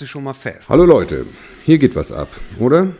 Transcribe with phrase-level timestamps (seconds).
[0.00, 0.70] Ist schon mal fest.
[0.70, 1.26] Hallo Leute,
[1.66, 2.28] hier geht was ab,
[2.58, 2.94] oder?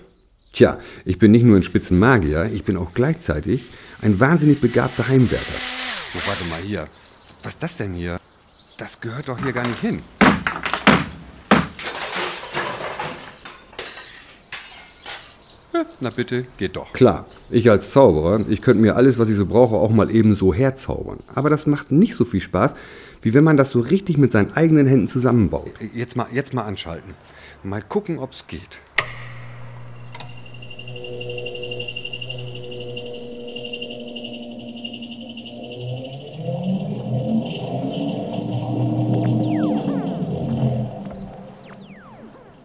[0.52, 3.68] Tja, ich bin nicht nur ein Spitzenmagier, ich bin auch gleichzeitig
[4.02, 5.54] ein wahnsinnig begabter Heimwärter.
[6.12, 6.88] So, warte mal hier.
[7.42, 8.20] Was ist das denn hier?
[8.76, 10.02] Das gehört doch hier gar nicht hin.
[15.72, 16.92] Ja, na bitte, geht doch.
[16.92, 20.36] Klar, ich als Zauberer, ich könnte mir alles, was ich so brauche, auch mal eben
[20.36, 21.20] so herzaubern.
[21.34, 22.74] Aber das macht nicht so viel Spaß,
[23.22, 25.72] wie wenn man das so richtig mit seinen eigenen Händen zusammenbaut.
[25.94, 27.14] Jetzt mal, jetzt mal anschalten.
[27.62, 28.80] Mal gucken, ob's geht.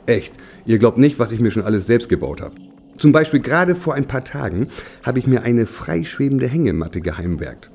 [0.08, 0.34] Echt,
[0.66, 2.56] ihr glaubt nicht, was ich mir schon alles selbst gebaut habe.
[2.97, 4.69] Zum Beispiel gerade vor ein paar Tagen
[5.03, 7.69] habe ich mir eine freischwebende Hängematte geheimwerkt.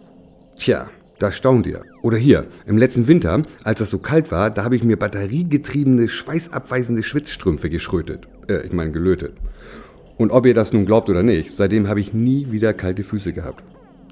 [0.58, 0.88] Tja,
[1.20, 1.82] da staunt ihr.
[2.02, 6.08] Oder hier, im letzten Winter, als das so kalt war, da habe ich mir batteriegetriebene,
[6.08, 8.26] schweißabweisende Schwitzstrümpfe geschrötet.
[8.48, 9.34] Äh, ich meine gelötet.
[10.16, 13.32] Und ob ihr das nun glaubt oder nicht, seitdem habe ich nie wieder kalte Füße
[13.32, 13.62] gehabt.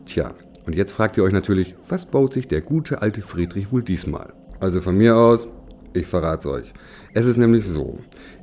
[0.06, 0.32] Tja,
[0.66, 4.32] und jetzt fragt ihr euch natürlich, was baut sich der gute alte Friedrich wohl diesmal?
[4.60, 5.46] Also von mir aus,
[5.94, 6.72] ich verrat's euch.
[7.14, 7.98] Es ist nämlich so.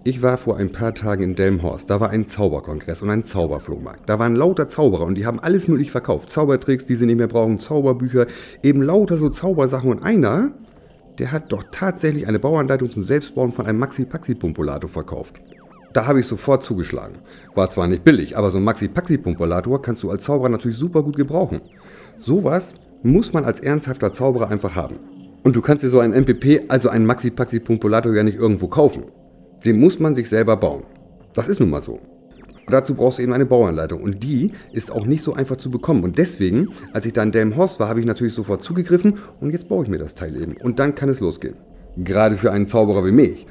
[0.08, 1.90] Ich war vor ein paar Tagen in Delmhorst.
[1.90, 4.08] Da war ein Zauberkongress und ein Zauberflohmarkt.
[4.08, 6.32] Da waren lauter Zauberer und die haben alles möglich verkauft.
[6.32, 8.28] Zaubertricks, die sie nicht mehr brauchen, Zauberbücher,
[8.62, 9.90] eben lauter so Zaubersachen.
[9.90, 10.52] Und einer,
[11.18, 15.38] der hat doch tatsächlich eine Bauanleitung zum Selbstbauen von einem Maxi-Paxi-Pumpolator verkauft.
[15.92, 17.16] Da habe ich sofort zugeschlagen.
[17.56, 21.18] War zwar nicht billig, aber so ein Maxi-Paxi-Pumpolator kannst du als Zauberer natürlich super gut
[21.18, 21.62] gebrauchen.
[22.20, 24.98] Sowas muss man als ernsthafter Zauberer einfach haben.
[25.42, 29.06] Und du kannst dir so einen MPP, also einen Maxi-Paxi-Pumpolator, ja nicht irgendwo kaufen.
[29.66, 30.84] Den muss man sich selber bauen.
[31.34, 32.00] Das ist nun mal so.
[32.68, 36.04] Dazu brauchst du eben eine Bauanleitung und die ist auch nicht so einfach zu bekommen.
[36.04, 39.70] Und deswegen, als ich da in Delmhorst war, habe ich natürlich sofort zugegriffen und jetzt
[39.70, 40.56] baue ich mir das Teil eben.
[40.64, 41.56] Und dann kann es losgehen.
[41.98, 43.46] Gerade für einen Zauberer wie mich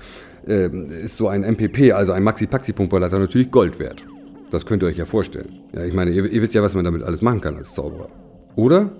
[0.46, 0.68] äh,
[1.02, 4.04] ist so ein MPP, also ein Maxi-Paxi-Pumpolator, natürlich Gold wert.
[4.50, 5.48] Das könnt ihr euch ja vorstellen.
[5.72, 8.08] Ja, ich meine, ihr, ihr wisst ja, was man damit alles machen kann als Zauberer.
[8.56, 8.90] Oder?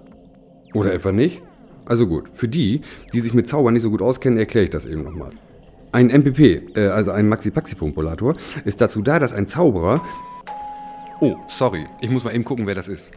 [0.75, 1.43] Oder etwa nicht?
[1.87, 2.81] Also gut, für die,
[3.13, 5.31] die sich mit Zaubern nicht so gut auskennen, erkläre ich das eben nochmal.
[5.95, 8.35] Ein MPP, äh, also ein Maxi-Paxi-Pumpolator,
[8.65, 10.05] ist dazu da, dass ein Zauberer...
[11.21, 13.13] Oh, sorry, ich muss mal eben gucken, wer das ist.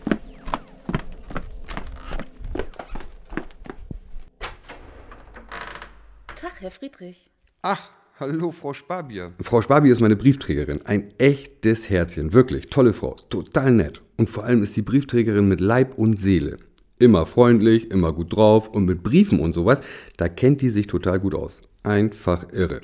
[6.35, 7.31] Tag, Herr Friedrich.
[7.63, 7.89] Ach,
[8.19, 9.33] hallo, Frau Spabier.
[9.41, 10.85] Frau Spabier ist meine Briefträgerin.
[10.85, 12.67] Ein echtes Herzchen, wirklich.
[12.67, 14.03] Tolle Frau, total nett.
[14.17, 16.57] Und vor allem ist sie Briefträgerin mit Leib und Seele.
[16.99, 19.81] Immer freundlich, immer gut drauf und mit Briefen und sowas,
[20.17, 21.59] da kennt die sich total gut aus.
[21.83, 22.81] Einfach irre.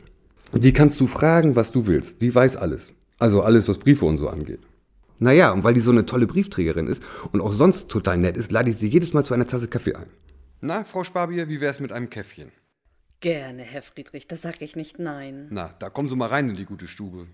[0.54, 2.22] Die kannst du fragen, was du willst.
[2.22, 2.94] Die weiß alles.
[3.20, 4.60] Also alles, was Briefe und so angeht.
[5.20, 8.52] Naja, und weil die so eine tolle Briefträgerin ist und auch sonst total nett ist,
[8.52, 10.08] lade ich sie jedes Mal zu einer Tasse Kaffee ein.
[10.62, 12.52] Na, Frau Spabier, wie wär's mit einem Käffchen?
[13.20, 15.48] Gerne, Herr Friedrich, da sag ich nicht nein.
[15.50, 17.28] Na, da kommen Sie mal rein in die gute Stube.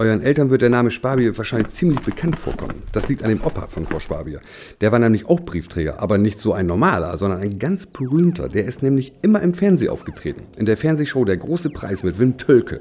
[0.00, 2.84] Euren Eltern wird der Name Spabier wahrscheinlich ziemlich bekannt vorkommen.
[2.92, 4.40] Das liegt an dem Opa von Frau Spabier.
[4.80, 8.48] Der war nämlich auch Briefträger, aber nicht so ein normaler, sondern ein ganz berühmter.
[8.48, 10.42] Der ist nämlich immer im Fernsehen aufgetreten.
[10.56, 12.80] In der Fernsehshow Der große Preis mit Wim Tölke.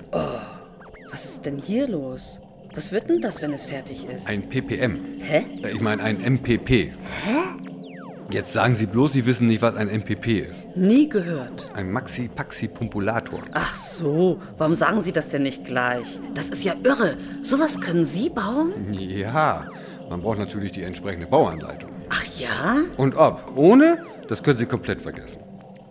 [1.11, 2.37] Was ist denn hier los?
[2.75, 4.27] Was wird denn das, wenn es fertig ist?
[4.27, 4.97] Ein PPM.
[5.19, 5.43] Hä?
[5.63, 6.69] Äh, Ich meine ein MPP.
[6.69, 7.66] Hä?
[8.29, 10.75] Jetzt sagen Sie bloß, Sie wissen nicht, was ein MPP ist.
[10.75, 11.71] Nie gehört.
[11.73, 13.39] Ein Maxi-Paxi-Pumpolator.
[13.53, 16.19] Ach so, warum sagen Sie das denn nicht gleich?
[16.33, 17.15] Das ist ja irre.
[17.41, 18.73] Sowas können Sie bauen?
[18.91, 19.63] Ja,
[20.09, 21.89] man braucht natürlich die entsprechende Bauanleitung.
[22.09, 22.83] Ach ja?
[22.97, 25.37] Und ob, ohne, das können Sie komplett vergessen.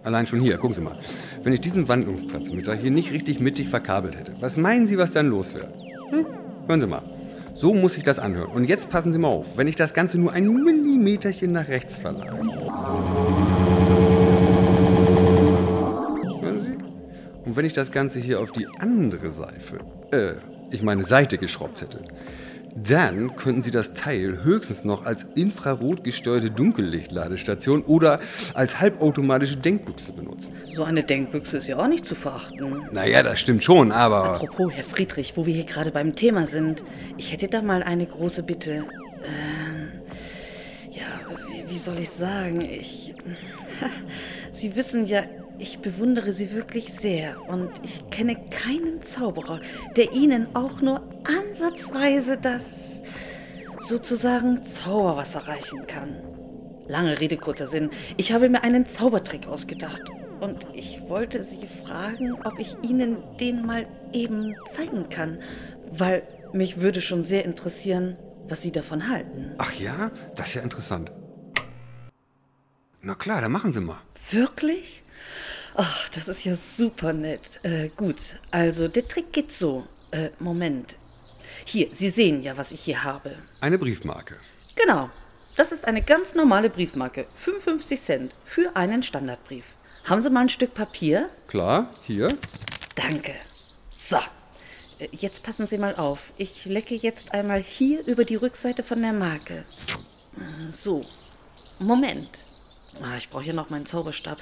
[0.05, 0.97] Allein schon hier, gucken Sie mal.
[1.43, 5.29] Wenn ich diesen Wandlungstransmitter hier nicht richtig mittig verkabelt hätte, was meinen Sie, was dann
[5.29, 5.73] los wäre?
[6.11, 6.27] Hm?
[6.67, 7.03] Hören Sie mal.
[7.59, 8.51] So muss sich das anhören.
[8.51, 11.97] Und jetzt passen Sie mal auf, wenn ich das Ganze nur ein Millimeterchen nach rechts
[11.97, 12.45] verlagere.
[16.43, 16.75] Hören Sie?
[17.47, 19.79] Und wenn ich das Ganze hier auf die andere Seife,
[20.13, 20.35] äh,
[20.71, 22.01] ich meine Seite geschraubt hätte,
[22.77, 28.21] dann könnten Sie das Teil höchstens noch als infrarot gesteuerte Dunkellichtladestation oder
[28.53, 30.53] als halbautomatische Denkbüchse benutzen.
[30.77, 32.87] So eine Denkbüchse ist ja auch nicht zu verachten.
[32.93, 34.35] Naja, das stimmt schon, aber...
[34.35, 36.83] Apropos, Herr Friedrich, wo wir hier gerade beim Thema sind,
[37.17, 38.85] ich hätte da mal eine große Bitte.
[39.25, 39.89] Ähm,
[40.93, 41.07] ja,
[41.51, 42.61] wie, wie soll ich sagen?
[42.61, 43.15] Ich.
[44.53, 45.23] Sie wissen ja,
[45.59, 49.61] ich bewundere Sie wirklich sehr und ich kenne keinen Zauberer,
[49.97, 53.01] der Ihnen auch nur ansatzweise das
[53.81, 56.15] sozusagen Zauberwasser reichen kann.
[56.87, 57.89] Lange Rede, kurzer Sinn.
[58.19, 60.03] Ich habe mir einen Zaubertrick ausgedacht
[60.41, 65.39] und ich wollte Sie fragen, ob ich Ihnen den mal eben zeigen kann,
[65.93, 66.23] weil
[66.53, 68.17] mich würde schon sehr interessieren,
[68.49, 69.55] was Sie davon halten.
[69.59, 71.11] Ach ja, das ist ja interessant.
[73.03, 73.99] Na klar, dann machen Sie mal.
[74.31, 75.03] Wirklich?
[75.75, 77.61] Ach, das ist ja super nett.
[77.63, 79.87] Äh, gut, also der Trick geht so.
[80.11, 80.97] Äh, Moment.
[81.65, 83.35] Hier, Sie sehen ja, was ich hier habe.
[83.61, 84.37] Eine Briefmarke.
[84.75, 85.11] Genau.
[85.57, 87.27] Das ist eine ganz normale Briefmarke.
[87.39, 89.65] 55 Cent für einen Standardbrief.
[90.07, 91.29] Haben Sie mal ein Stück Papier?
[91.49, 92.29] Klar, hier.
[92.95, 93.35] Danke.
[93.91, 94.19] So.
[95.01, 96.21] Äh, Jetzt passen Sie mal auf.
[96.39, 99.65] Ich lecke jetzt einmal hier über die Rückseite von der Marke.
[100.69, 101.01] So.
[101.81, 102.29] Moment.
[103.03, 104.39] Ah, ich brauche hier noch meinen Zauberstab.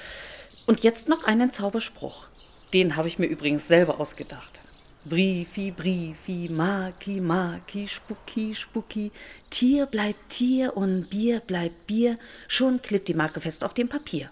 [0.67, 2.27] Und jetzt noch einen Zauberspruch.
[2.71, 4.61] Den habe ich mir übrigens selber ausgedacht.
[5.03, 9.11] Briefi, Briefi, Maki, Maki, Spuki, Spuki.
[9.49, 12.19] Tier bleibt Tier und Bier bleibt Bier.
[12.47, 14.29] Schon klebt die Marke fest auf dem Papier.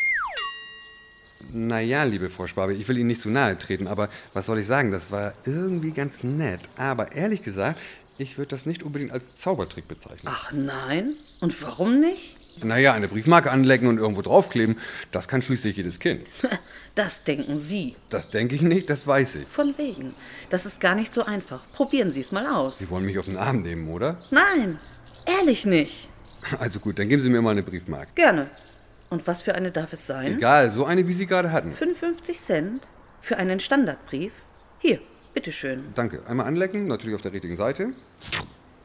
[1.51, 4.67] Naja, liebe Frau Sparbe, ich will Ihnen nicht zu nahe treten, aber was soll ich
[4.67, 6.61] sagen, das war irgendwie ganz nett.
[6.77, 7.79] Aber ehrlich gesagt,
[8.17, 10.31] ich würde das nicht unbedingt als Zaubertrick bezeichnen.
[10.33, 11.15] Ach nein?
[11.41, 12.37] Und warum nicht?
[12.63, 14.77] Naja, eine Briefmarke anlecken und irgendwo draufkleben,
[15.11, 16.25] das kann schließlich jedes Kind.
[16.95, 17.95] Das denken Sie.
[18.09, 19.47] Das denke ich nicht, das weiß ich.
[19.47, 20.13] Von wegen.
[20.51, 21.61] Das ist gar nicht so einfach.
[21.73, 22.77] Probieren Sie es mal aus.
[22.77, 24.19] Sie wollen mich auf den Arm nehmen, oder?
[24.29, 24.77] Nein,
[25.25, 26.07] ehrlich nicht.
[26.59, 28.11] Also gut, dann geben Sie mir mal eine Briefmarke.
[28.13, 28.47] Gerne.
[29.13, 30.37] Und was für eine darf es sein?
[30.37, 31.71] Egal, so eine, wie Sie gerade hatten.
[31.71, 32.87] 55 Cent
[33.21, 34.33] für einen Standardbrief?
[34.79, 35.01] Hier,
[35.35, 35.83] bitteschön.
[35.93, 36.23] Danke.
[36.25, 37.89] Einmal anlecken, natürlich auf der richtigen Seite.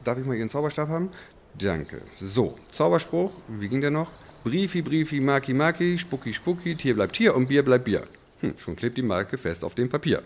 [0.03, 1.09] Darf ich mal Ihren Zauberstab haben?
[1.57, 2.03] Danke.
[2.19, 4.11] So, Zauberspruch, wie ging der noch?
[4.43, 8.03] Briefi, Briefi, Maki, Maki, Spucki, Spucki, Tier bleibt Tier und Bier bleibt Bier.
[8.41, 10.21] Hm, schon klebt die Marke fest auf dem Papier.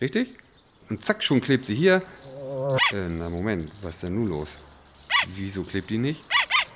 [0.00, 0.36] Richtig?
[0.90, 2.02] Und zack, schon klebt sie hier.
[2.92, 4.58] Äh, na Moment, was ist denn nun los?
[5.36, 6.24] Wieso klebt die nicht?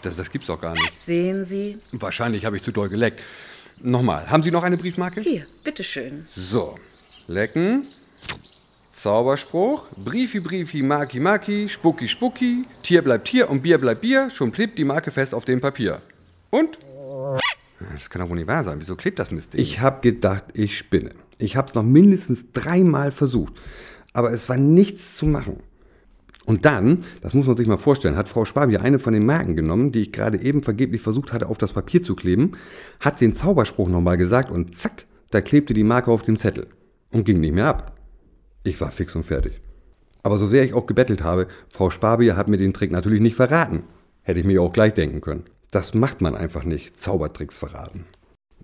[0.02, 0.99] Das, das gibt's doch gar nicht.
[0.99, 1.78] Sehen Sie?
[1.93, 3.20] Wahrscheinlich habe ich zu doll geleckt.
[3.81, 5.20] Nochmal, haben Sie noch eine Briefmarke?
[5.20, 6.25] Hier, bitteschön.
[6.26, 6.78] So,
[7.26, 7.87] lecken.
[8.93, 9.88] Zauberspruch.
[9.96, 12.64] Briefi, Briefi, Maki, Maki, Spucki, Spucki.
[12.82, 14.31] Tier bleibt Tier und Bier bleibt Bier.
[14.31, 16.02] Schon klebt die Marke fest auf dem Papier.
[16.50, 16.78] Und?
[17.93, 18.78] Das kann doch wohl nicht wahr sein.
[18.78, 19.60] Wieso klebt das Mistding?
[19.60, 21.10] Ich habe gedacht, ich spinne.
[21.38, 23.55] Ich habe es noch mindestens dreimal versucht,
[24.12, 25.60] aber es war nichts zu machen.
[26.44, 29.54] Und dann, das muss man sich mal vorstellen, hat Frau Spabier eine von den Marken
[29.54, 32.52] genommen, die ich gerade eben vergeblich versucht hatte, auf das Papier zu kleben,
[33.00, 36.66] hat den Zauberspruch nochmal gesagt und zack, da klebte die Marke auf dem Zettel
[37.10, 37.96] und ging nicht mehr ab.
[38.64, 39.60] Ich war fix und fertig.
[40.22, 43.36] Aber so sehr ich auch gebettelt habe, Frau Spabier hat mir den Trick natürlich nicht
[43.36, 43.84] verraten.
[44.22, 45.44] Hätte ich mir auch gleich denken können.
[45.70, 48.04] Das macht man einfach nicht, Zaubertricks verraten.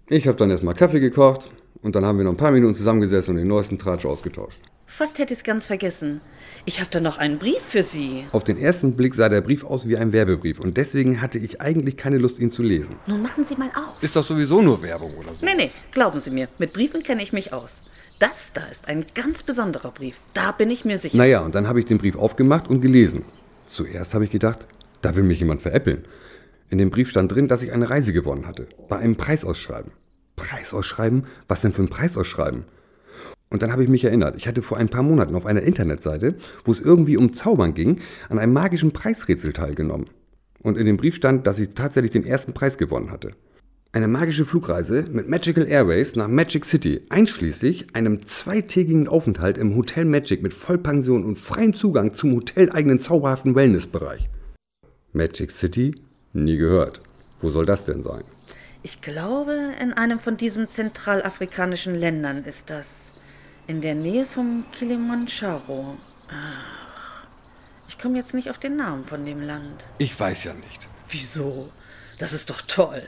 [0.09, 1.51] Ich habe dann erstmal Kaffee gekocht
[1.83, 4.61] und dann haben wir noch ein paar Minuten zusammengesessen und den neuesten Tratsch ausgetauscht.
[4.91, 6.23] Fast hätte ich es ganz vergessen.
[6.65, 8.25] Ich habe da noch einen Brief für Sie.
[8.33, 11.61] Auf den ersten Blick sah der Brief aus wie ein Werbebrief und deswegen hatte ich
[11.61, 12.97] eigentlich keine Lust, ihn zu lesen.
[13.07, 14.03] Nun machen Sie mal auf.
[14.03, 15.45] Ist doch sowieso nur Werbung oder so.
[15.47, 17.83] Nee, nee, glauben Sie mir, mit Briefen kenne ich mich aus.
[18.19, 20.17] Das da ist ein ganz besonderer Brief.
[20.33, 21.19] Da bin ich mir sicher.
[21.19, 23.25] Naja, und dann habe ich den Brief aufgemacht und gelesen.
[23.69, 24.67] Zuerst habe ich gedacht,
[25.03, 26.07] da will mich jemand veräppeln.
[26.71, 28.67] In dem Brief stand drin, dass ich eine Reise gewonnen hatte.
[28.89, 29.93] Bei einem Preisausschreiben.
[30.35, 31.27] Preisausschreiben?
[31.47, 32.65] Was denn für ein Preisausschreiben?
[33.51, 36.37] Und dann habe ich mich erinnert, ich hatte vor ein paar Monaten auf einer Internetseite,
[36.65, 40.11] wo es irgendwie um Zaubern ging, an einem magischen Preisrätsel teilgenommen.
[40.63, 43.33] Und in dem Brief stand, dass ich tatsächlich den ersten Preis gewonnen hatte.
[43.91, 50.05] Eine magische Flugreise mit Magical Airways nach Magic City, einschließlich einem zweitägigen Aufenthalt im Hotel
[50.05, 54.29] Magic mit Vollpension und freiem Zugang zum hoteleigenen zauberhaften Wellnessbereich.
[55.15, 55.95] Magic City?
[56.35, 57.01] Nie gehört.
[57.41, 58.25] Wo soll das denn sein?
[58.83, 63.15] Ich glaube, in einem von diesen zentralafrikanischen Ländern ist das.
[63.69, 65.99] In der Nähe vom Kilimanjaro.
[66.31, 67.27] Ach,
[67.87, 69.87] ich komme jetzt nicht auf den Namen von dem Land.
[69.99, 70.89] Ich weiß ja nicht.
[71.11, 71.71] Wieso?
[72.19, 73.03] Das ist doch toll.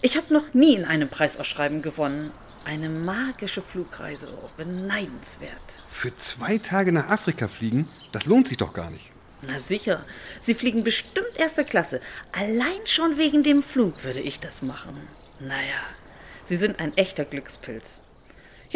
[0.00, 2.30] Ich habe noch nie in einem Preisausschreiben gewonnen.
[2.64, 5.82] Eine magische Flugreise, oh, beneidenswert.
[5.92, 9.10] Für zwei Tage nach Afrika fliegen, das lohnt sich doch gar nicht.
[9.42, 10.02] Na sicher,
[10.40, 12.00] Sie fliegen bestimmt erste Klasse.
[12.32, 14.96] Allein schon wegen dem Flug würde ich das machen.
[15.40, 15.82] Naja,
[16.46, 18.00] Sie sind ein echter Glückspilz.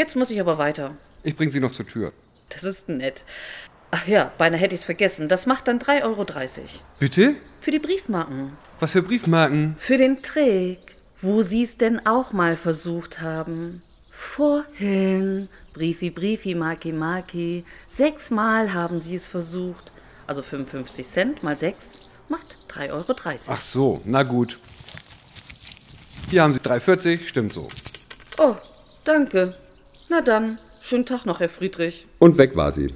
[0.01, 0.97] Jetzt muss ich aber weiter.
[1.25, 2.15] Ich bringe Sie noch zur Tür.
[2.49, 3.23] Das ist nett.
[3.91, 5.29] Ach ja, beinahe hätte ich es vergessen.
[5.29, 6.25] Das macht dann 3,30 Euro.
[6.99, 7.37] Bitte?
[7.61, 8.57] Für die Briefmarken.
[8.79, 9.77] Was für Briefmarken?
[9.79, 10.97] Für den Trick.
[11.21, 13.83] Wo Sie es denn auch mal versucht haben.
[14.11, 15.51] Vorhin.
[15.75, 17.67] Briefi, Briefi, Maki, Maki.
[17.87, 19.93] Sechsmal haben Sie es versucht.
[20.27, 23.15] Also 55 Cent mal 6 macht 3,30 Euro.
[23.49, 24.59] Ach so, na gut.
[26.31, 27.69] Hier haben Sie 3,40, stimmt so.
[28.39, 28.57] Oh,
[29.05, 29.57] danke.
[30.13, 32.05] Na dann, schönen Tag noch, Herr Friedrich.
[32.19, 32.93] Und weg war sie.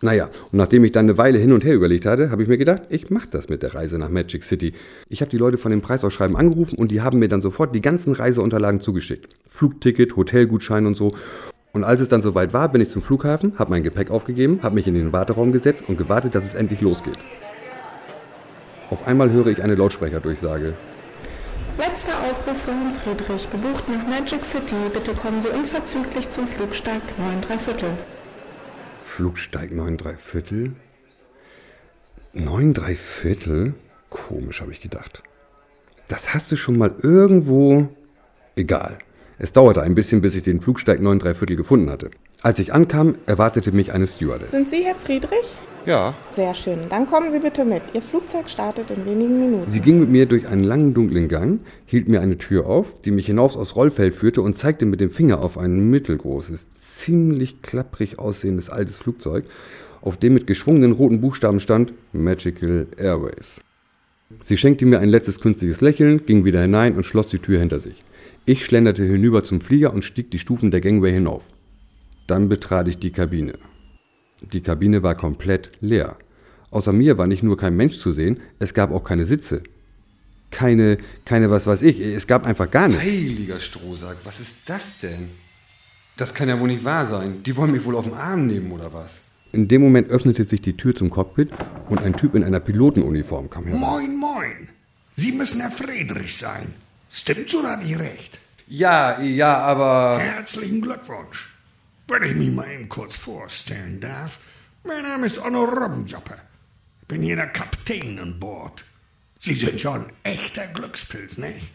[0.00, 2.56] Naja, und nachdem ich dann eine Weile hin und her überlegt hatte, habe ich mir
[2.56, 4.72] gedacht, ich mache das mit der Reise nach Magic City.
[5.10, 7.82] Ich habe die Leute von dem Preisausschreiben angerufen und die haben mir dann sofort die
[7.82, 9.36] ganzen Reiseunterlagen zugeschickt.
[9.46, 11.14] Flugticket, Hotelgutschein und so.
[11.74, 14.76] Und als es dann soweit war, bin ich zum Flughafen, habe mein Gepäck aufgegeben, habe
[14.76, 17.18] mich in den Warteraum gesetzt und gewartet, dass es endlich losgeht.
[18.88, 20.72] Auf einmal höre ich eine Lautsprecherdurchsage.
[21.76, 24.76] Letzter Aufruf für Herrn Friedrich, gebucht nach Magic City.
[24.92, 27.90] Bitte kommen Sie unverzüglich zum Flugsteig 9 3 Viertel.
[29.02, 30.72] Flugsteig 9 3 Viertel?
[32.32, 33.74] 9 3 Viertel?
[34.08, 35.24] Komisch, habe ich gedacht.
[36.06, 37.88] Das hast du schon mal irgendwo.
[38.54, 38.98] Egal.
[39.38, 42.10] Es dauerte ein bisschen, bis ich den Flugsteig 9 3 Viertel gefunden hatte.
[42.42, 44.52] Als ich ankam, erwartete mich eine Stewardess.
[44.52, 45.56] Sind Sie Herr Friedrich?
[45.86, 46.14] Ja.
[46.30, 46.78] Sehr schön.
[46.88, 47.82] Dann kommen Sie bitte mit.
[47.92, 49.70] Ihr Flugzeug startet in wenigen Minuten.
[49.70, 53.10] Sie ging mit mir durch einen langen, dunklen Gang, hielt mir eine Tür auf, die
[53.10, 58.18] mich hinaus aufs Rollfeld führte und zeigte mit dem Finger auf ein mittelgroßes, ziemlich klapprig
[58.18, 59.44] aussehendes altes Flugzeug,
[60.00, 63.60] auf dem mit geschwungenen roten Buchstaben stand Magical Airways.
[64.42, 67.80] Sie schenkte mir ein letztes künstliches Lächeln, ging wieder hinein und schloss die Tür hinter
[67.80, 68.02] sich.
[68.46, 71.44] Ich schlenderte hinüber zum Flieger und stieg die Stufen der Gangway hinauf.
[72.26, 73.54] Dann betrat ich die Kabine.
[74.40, 76.16] Die Kabine war komplett leer.
[76.70, 79.62] Außer mir war nicht nur kein Mensch zu sehen, es gab auch keine Sitze.
[80.50, 83.04] Keine, keine was weiß ich, es gab einfach gar nichts.
[83.04, 85.28] Heiliger Strohsack, was ist das denn?
[86.16, 87.42] Das kann ja wohl nicht wahr sein.
[87.42, 89.22] Die wollen mich wohl auf den Arm nehmen oder was?
[89.52, 91.50] In dem Moment öffnete sich die Tür zum Cockpit
[91.88, 93.80] und ein Typ in einer Pilotenuniform kam herein.
[93.80, 94.68] Moin, moin.
[95.14, 96.74] Sie müssen Herr Friedrich sein.
[97.08, 98.40] Stimmt's oder hab ich recht?
[98.66, 100.18] Ja, ja, aber.
[100.20, 101.53] Herzlichen Glückwunsch.
[102.06, 104.38] Wenn ich mich mal eben kurz vorstellen darf.
[104.84, 106.36] Mein Name ist Onno Robbenjoppe.
[107.00, 108.84] Ich bin hier der Kapitän an Bord.
[109.38, 111.70] Sie sind ja ein echter Glückspilz, nicht?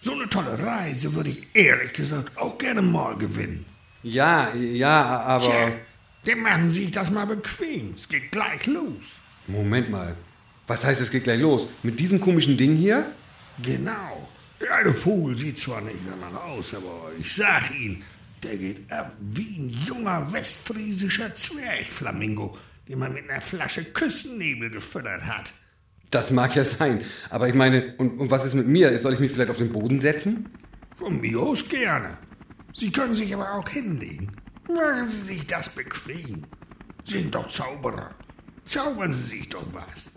[0.00, 3.66] So eine tolle Reise würde ich ehrlich gesagt auch gerne mal gewinnen.
[4.02, 5.44] Ja, ja, aber.
[5.44, 5.72] Tja,
[6.24, 7.94] dann machen Sie sich das mal bequem.
[7.96, 9.20] Es geht gleich los.
[9.46, 10.16] Moment mal.
[10.66, 11.68] Was heißt, es geht gleich los?
[11.84, 13.10] Mit diesem komischen Ding hier?
[13.62, 14.28] Genau.
[14.60, 18.02] Der alte Vogel sieht zwar nicht danach aus, aber ich sag Ihnen,
[18.42, 22.56] der geht ab wie ein junger westfriesischer Zwerchflamingo,
[22.88, 25.52] den man mit einer Flasche Küssennebel gefüttert hat.
[26.10, 27.02] Das mag ja sein.
[27.30, 28.96] Aber ich meine, und, und was ist mit mir?
[28.98, 30.48] Soll ich mich vielleicht auf den Boden setzen?
[30.96, 32.16] Von mir aus gerne.
[32.72, 34.32] Sie können sich aber auch hinlegen.
[34.68, 36.44] Machen Sie sich das bequem.
[37.04, 38.10] Sie sind doch Zauberer.
[38.64, 40.10] Zaubern Sie sich doch was.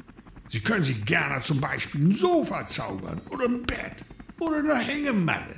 [0.50, 4.04] Sie können sich gerne zum Beispiel ein Sofa zaubern oder ein Bett
[4.40, 5.56] oder eine Hängematte.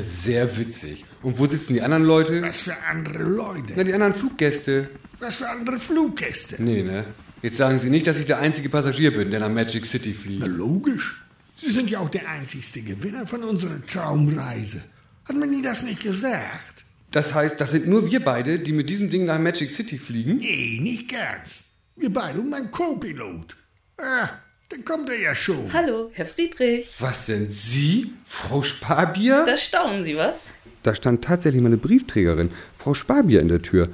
[0.00, 1.04] Sehr witzig.
[1.22, 2.42] Und wo sitzen die anderen Leute?
[2.42, 3.74] Was für andere Leute.
[3.76, 4.88] Na, die anderen Fluggäste.
[5.20, 6.56] Was für andere Fluggäste.
[6.62, 7.04] Nee, ne?
[7.42, 10.20] Jetzt sagen Sie nicht, dass ich der einzige Passagier bin, der nach Magic City Na,
[10.20, 10.46] fliegt.
[10.48, 11.22] logisch.
[11.56, 14.82] Sie sind ja auch der einzigste Gewinner von unserer Traumreise.
[15.28, 16.84] Hat man nie das nicht gesagt?
[17.12, 20.36] Das heißt, das sind nur wir beide, die mit diesem Ding nach Magic City fliegen?
[20.38, 21.62] Nee, nicht ganz.
[21.94, 23.56] Wir beide und mein Co-Pilot.
[23.98, 24.28] Ah,
[24.68, 25.72] dann kommt er ja schon.
[25.72, 26.88] Hallo, Herr Friedrich.
[26.98, 27.48] Was denn?
[27.48, 28.12] Sie?
[28.24, 29.44] Frau Sparbier?
[29.46, 30.54] Da staunen Sie was?
[30.82, 33.88] Da stand tatsächlich meine Briefträgerin, Frau Sparbier, in der Tür.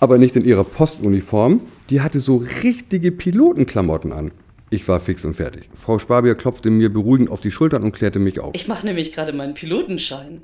[0.00, 4.32] Aber nicht in ihrer Postuniform, die hatte so richtige Pilotenklamotten an.
[4.70, 5.68] Ich war fix und fertig.
[5.74, 8.52] Frau Sparbier klopfte mir beruhigend auf die Schultern und klärte mich auf.
[8.54, 10.42] Ich mache nämlich gerade meinen Pilotenschein.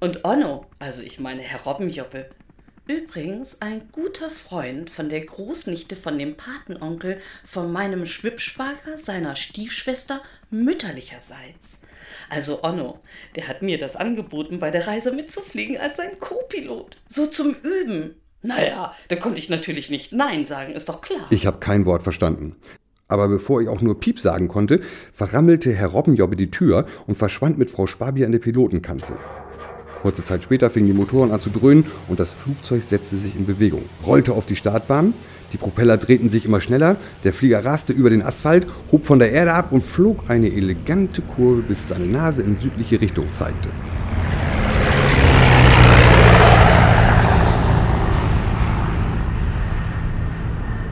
[0.00, 2.26] Und Onno, also ich meine Herr Robbenjoppe,
[2.86, 10.20] übrigens ein guter Freund von der Großnichte von dem Patenonkel von meinem Schwippschwager, seiner Stiefschwester,
[10.50, 11.80] mütterlicherseits.
[12.28, 13.00] Also Onno,
[13.36, 16.98] der hat mir das angeboten, bei der Reise mitzufliegen als sein Co-Pilot.
[17.08, 18.16] So zum Üben.
[18.42, 21.26] Naja, da konnte ich natürlich nicht Nein sagen, ist doch klar.
[21.30, 22.56] Ich habe kein Wort verstanden.
[23.08, 24.80] Aber bevor ich auch nur Piep sagen konnte,
[25.12, 29.16] verrammelte Herr Robbenjobbe die Tür und verschwand mit Frau Sparbier an der Pilotenkanzel.
[30.04, 33.46] Kurze Zeit später fingen die Motoren an zu dröhnen und das Flugzeug setzte sich in
[33.46, 35.14] Bewegung, rollte auf die Startbahn,
[35.54, 39.32] die Propeller drehten sich immer schneller, der Flieger raste über den Asphalt, hob von der
[39.32, 43.70] Erde ab und flog eine elegante Kurve, bis seine Nase in südliche Richtung zeigte.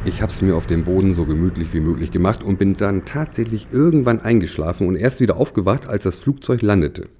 [0.06, 3.66] Ich hab's mir auf dem Boden so gemütlich wie möglich gemacht und bin dann tatsächlich
[3.72, 7.10] irgendwann eingeschlafen und erst wieder aufgewacht, als das Flugzeug landete.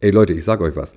[0.00, 0.94] Ey Leute, ich sag euch was.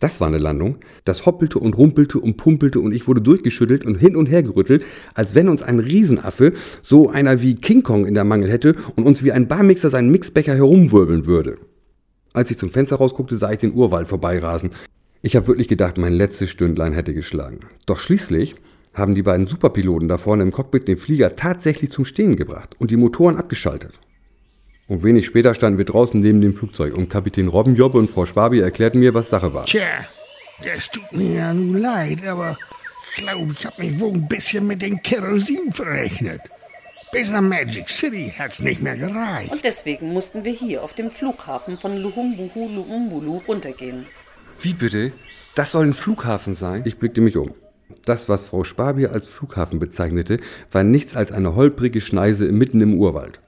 [0.00, 0.78] Das war eine Landung.
[1.04, 4.84] Das hoppelte und rumpelte und pumpelte und ich wurde durchgeschüttelt und hin und her gerüttelt,
[5.14, 9.04] als wenn uns ein Riesenaffe, so einer wie King Kong in der Mangel hätte und
[9.04, 11.58] uns wie ein Barmixer seinen Mixbecher herumwirbeln würde.
[12.32, 14.70] Als ich zum Fenster rausguckte, sah ich den Urwald vorbeirasen.
[15.20, 17.60] Ich habe wirklich gedacht, mein letztes Stündlein hätte geschlagen.
[17.84, 18.56] Doch schließlich
[18.94, 22.90] haben die beiden Superpiloten da vorne im Cockpit den Flieger tatsächlich zum Stehen gebracht und
[22.90, 24.00] die Motoren abgeschaltet.
[24.88, 28.60] Und wenig später standen wir draußen neben dem Flugzeug und Kapitän Robbenjobbe und Frau Sparbi
[28.60, 29.66] erklärten mir, was Sache war.
[29.66, 29.86] Tja,
[30.64, 32.58] das tut mir ja nun leid, aber
[33.16, 36.40] ich glaube, ich habe mich wohl ein bisschen mit dem Kerosin verrechnet.
[37.12, 39.52] Bis nach Magic City hat's nicht mehr gereicht.
[39.52, 44.06] Und deswegen mussten wir hier auf dem Flughafen von Luhumbuhu Luumbulu runtergehen.
[44.62, 45.12] Wie bitte?
[45.54, 46.82] Das soll ein Flughafen sein?
[46.86, 47.52] Ich blickte mich um.
[48.06, 52.94] Das, was Frau Sparbier als Flughafen bezeichnete, war nichts als eine holprige Schneise mitten im
[52.94, 53.41] Urwald.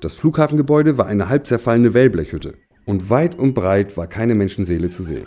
[0.00, 2.54] Das Flughafengebäude war eine halb zerfallene Wellblechhütte.
[2.84, 5.26] Und weit und breit war keine Menschenseele zu sehen.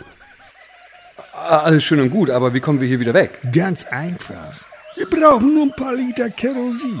[1.32, 3.38] Alles schön und gut, aber wie kommen wir hier wieder weg?
[3.52, 4.62] Ganz einfach.
[4.96, 7.00] Wir brauchen nur ein paar Liter Kerosin.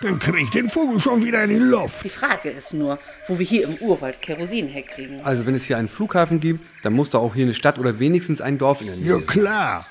[0.00, 2.02] Dann kriegt den Vogel schon wieder in die Luft.
[2.02, 5.20] Die Frage ist nur, wo wir hier im Urwald Kerosin herkriegen.
[5.22, 7.98] Also wenn es hier einen Flughafen gibt, dann muss da auch hier eine Stadt oder
[8.00, 9.06] wenigstens ein Dorf in der Nähe.
[9.06, 9.86] Ja klar.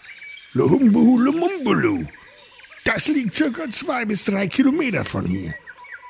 [0.53, 2.05] Luhumbuhu Lumumbulu.
[2.83, 5.53] Das liegt circa zwei bis drei Kilometer von hier.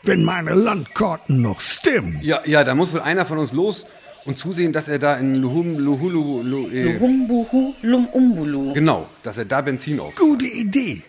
[0.04, 2.20] Wenn meine Landkarten noch stimmen.
[2.24, 3.86] Ja, ja, da muss wohl einer von uns los
[4.26, 8.74] und zusehen, dass er da in Luhum, Luhulu, Lu, äh, Lumbuhu Lumumbulu.
[8.74, 10.16] genau, dass er da Benzin auf.
[10.16, 11.02] Gute Idee.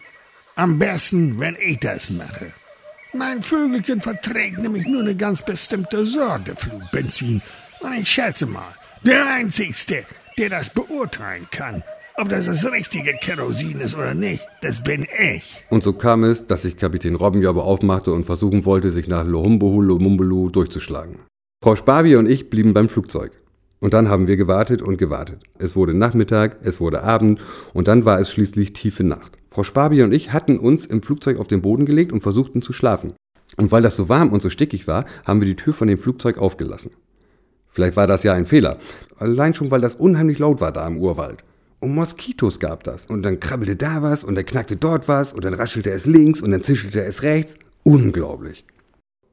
[0.56, 2.52] Am besten, wenn ich das mache.
[3.14, 7.40] Mein Vögelchen verträgt nämlich nur eine ganz bestimmte Sorte Flugbenzin.
[7.80, 10.04] Und ich schätze mal, der Einzigste,
[10.38, 11.82] der das beurteilen kann,
[12.16, 15.62] ob das das richtige Kerosin ist oder nicht, das bin ich.
[15.70, 19.80] Und so kam es, dass sich Kapitän Robbenjobber aufmachte und versuchen wollte, sich nach Lohumbuhu
[19.80, 21.20] Lumumbulu durchzuschlagen.
[21.62, 23.32] Frau Spabi und ich blieben beim Flugzeug.
[23.80, 25.42] Und dann haben wir gewartet und gewartet.
[25.58, 27.40] Es wurde Nachmittag, es wurde Abend
[27.72, 29.38] und dann war es schließlich tiefe Nacht.
[29.50, 32.72] Frau Spabi und ich hatten uns im Flugzeug auf den Boden gelegt und versuchten zu
[32.72, 33.14] schlafen.
[33.56, 35.98] Und weil das so warm und so stickig war, haben wir die Tür von dem
[35.98, 36.92] Flugzeug aufgelassen.
[37.68, 38.78] Vielleicht war das ja ein Fehler.
[39.16, 41.42] Allein schon, weil das unheimlich laut war da im Urwald.
[41.82, 43.06] Und Moskitos gab das.
[43.06, 46.40] Und dann krabbelte da was und dann knackte dort was und dann raschelte es links
[46.40, 47.56] und dann zischelte es rechts.
[47.82, 48.64] Unglaublich.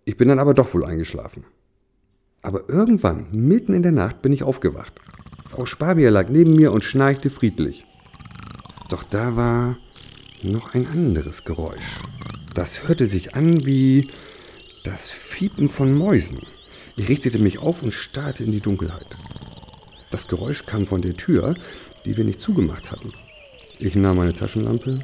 [0.03, 1.43] Ich bin dann aber doch wohl eingeschlafen.
[2.41, 4.99] Aber irgendwann, mitten in der Nacht, bin ich aufgewacht.
[5.47, 7.85] Frau Spabier lag neben mir und schnarchte friedlich.
[8.89, 9.77] Doch da war
[10.41, 11.99] noch ein anderes Geräusch.
[12.55, 14.09] Das hörte sich an wie
[14.83, 16.39] das Fiepen von Mäusen.
[16.95, 19.05] Ich richtete mich auf und starrte in die Dunkelheit.
[20.11, 21.53] Das Geräusch kam von der Tür,
[22.09, 23.13] die wir nicht zugemacht hatten.
[23.77, 24.99] Ich nahm meine Taschenlampe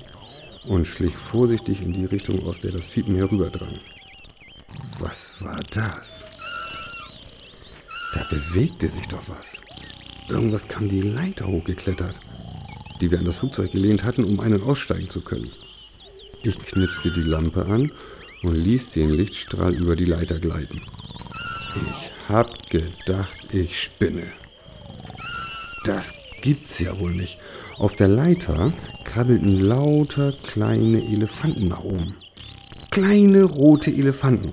[0.65, 3.79] und schlich vorsichtig in die Richtung, aus der das Fiepen herüberdrang.
[4.97, 6.25] Was war das?
[8.13, 9.61] Da bewegte sich doch was.
[10.29, 12.15] Irgendwas kam die Leiter hochgeklettert,
[12.99, 15.51] die wir an das Flugzeug gelehnt hatten, um einen aussteigen zu können.
[16.41, 17.91] Ich knipste die Lampe an
[18.41, 20.81] und ließ den Lichtstrahl über die Leiter gleiten.
[21.75, 24.25] Ich hab gedacht, ich spinne.
[25.83, 26.11] Das
[26.45, 27.39] gibt's ja wohl nicht.
[27.79, 28.71] Auf der Leiter
[29.03, 32.15] krabbelten lauter kleine Elefanten nach oben.
[32.91, 34.51] Kleine rote Elefanten.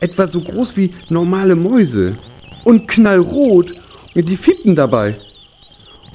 [0.00, 2.16] Etwa so groß wie normale Mäuse.
[2.64, 3.72] Und knallrot.
[4.16, 5.16] Und die fiebten dabei.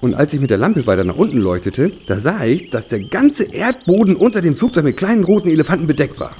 [0.01, 2.99] Und als ich mit der Lampe weiter nach unten leuchtete, da sah ich, dass der
[2.99, 6.35] ganze Erdboden unter dem Flugzeug mit kleinen roten Elefanten bedeckt war.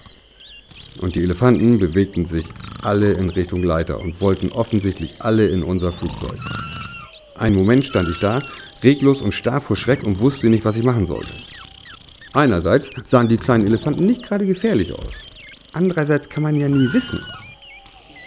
[1.00, 2.46] Und die Elefanten bewegten sich
[2.84, 6.38] alle in Richtung Leiter und wollten offensichtlich alle in unser Flugzeug.
[7.38, 8.42] Einen Moment stand ich da,
[8.84, 11.34] reglos und starr vor Schreck und wusste nicht, was ich machen sollte.
[12.34, 15.22] Einerseits sahen die kleinen Elefanten nicht gerade gefährlich aus.
[15.74, 17.20] Andererseits kann man ja nie wissen.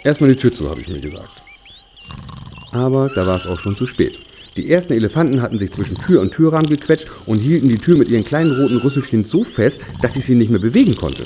[0.03, 1.41] Erstmal die Tür zu, habe ich mir gesagt.
[2.71, 4.17] Aber da war es auch schon zu spät.
[4.55, 8.09] Die ersten Elefanten hatten sich zwischen Tür und Türrahmen gequetscht und hielten die Tür mit
[8.09, 11.25] ihren kleinen roten Rüsselchen so fest, dass ich sie nicht mehr bewegen konnte.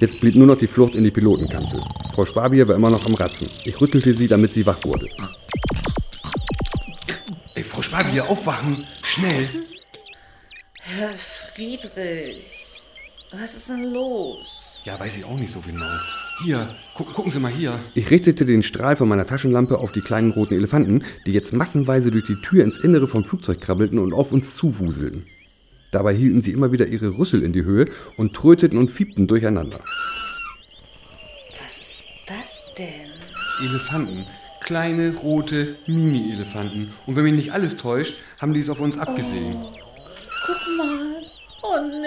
[0.00, 1.80] Jetzt blieb nur noch die Flucht in die Pilotenkanzel.
[2.14, 3.48] Frau Spabier war immer noch am Ratzen.
[3.64, 5.06] Ich rüttelte sie, damit sie wach wurde.
[7.78, 8.84] Frau Spabier, aufwachen!
[9.04, 9.48] Schnell!
[10.80, 12.42] Herr Friedrich,
[13.30, 14.80] was ist denn los?
[14.82, 15.86] Ja, weiß ich auch nicht so genau.
[16.42, 17.78] Hier, gu gucken Sie mal hier.
[17.94, 22.10] Ich richtete den Strahl von meiner Taschenlampe auf die kleinen roten Elefanten, die jetzt massenweise
[22.10, 25.24] durch die Tür ins Innere vom Flugzeug krabbelten und auf uns zuwuselten.
[25.92, 27.86] Dabei hielten sie immer wieder ihre Rüssel in die Höhe
[28.16, 29.78] und tröteten und fiebten durcheinander.
[31.52, 33.68] Was ist das denn?
[33.70, 34.26] Elefanten.
[34.60, 36.92] Kleine, rote Mini-Elefanten.
[37.06, 39.58] Und wenn mich nicht alles täuscht, haben die es auf uns abgesehen.
[40.46, 41.16] Guck mal.
[41.62, 42.06] Oh ne,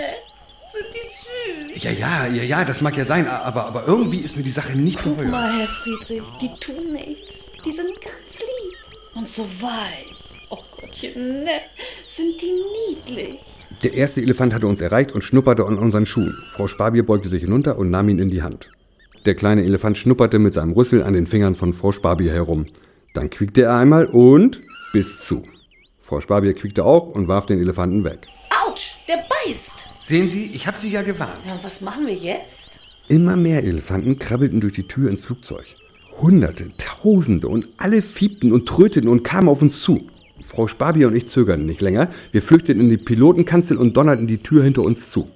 [0.71, 1.83] sind die süß.
[1.83, 4.77] Ja, ja, ja, ja, das mag ja sein, aber, aber irgendwie ist mir die Sache
[4.77, 5.29] nicht Guck geheuer.
[5.29, 7.45] mal, Herr Friedrich, die tun nichts.
[7.65, 9.15] Die sind ganz lieb.
[9.15, 10.33] Und so weich.
[10.49, 11.59] Oh Gottchen, ne,
[12.05, 12.53] sind die
[12.95, 13.39] niedlich.
[13.83, 16.37] Der erste Elefant hatte uns erreicht und schnupperte an unseren Schuhen.
[16.53, 18.67] Frau Spabier beugte sich hinunter und nahm ihn in die Hand.
[19.25, 22.65] Der kleine Elefant schnupperte mit seinem Rüssel an den Fingern von Frau Spabier herum.
[23.13, 24.61] Dann quiekte er einmal und
[24.93, 25.43] bis zu.
[26.01, 28.25] Frau Spabier quiekte auch und warf den Elefanten weg.
[28.65, 29.89] Autsch, der beißt.
[30.01, 31.45] Sehen Sie, ich hab Sie ja gewarnt.
[31.45, 32.79] Ja, und was machen wir jetzt?
[33.09, 35.65] Immer mehr Elefanten krabbelten durch die Tür ins Flugzeug.
[36.19, 40.09] Hunderte, Tausende und alle fiebten und tröteten und kamen auf uns zu.
[40.43, 42.09] Frau Spabier und ich zögerten nicht länger.
[42.31, 45.29] Wir flüchteten in die Pilotenkanzel und donnerten die Tür hinter uns zu.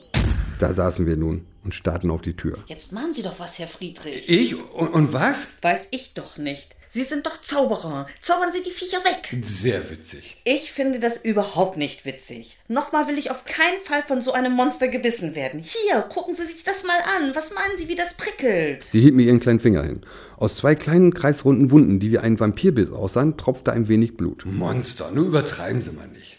[0.58, 2.60] Da saßen wir nun und starrten auf die Tür.
[2.68, 4.30] Jetzt machen Sie doch was, Herr Friedrich.
[4.30, 4.56] Ich?
[4.56, 5.48] Und, und was?
[5.62, 6.76] Weiß ich doch nicht.
[6.88, 8.08] Sie sind doch Zauberer.
[8.22, 9.36] Zaubern Sie die Viecher weg.
[9.44, 10.38] Sehr witzig.
[10.46, 12.58] Ich finde das überhaupt nicht witzig.
[12.70, 15.62] Nochmal will ich auf keinen Fall von so einem Monster gebissen werden.
[15.62, 17.36] Hier, gucken Sie sich das mal an.
[17.36, 18.86] Was meinen Sie, wie das prickelt?
[18.86, 20.06] Sie hielt mir ihren kleinen Finger hin.
[20.38, 24.46] Aus zwei kleinen kreisrunden Wunden, die wie ein Vampirbiss aussahen, tropfte ein wenig Blut.
[24.46, 26.38] Monster, nur übertreiben Sie mal nicht.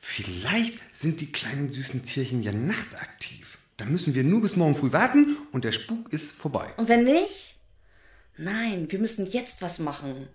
[0.00, 3.39] Vielleicht sind die kleinen süßen Tierchen ja nachtaktiv.
[3.80, 6.66] Dann müssen wir nur bis morgen früh warten und der Spuk ist vorbei.
[6.76, 7.56] Und wenn nicht?
[8.36, 10.28] Nein, wir müssen jetzt was machen.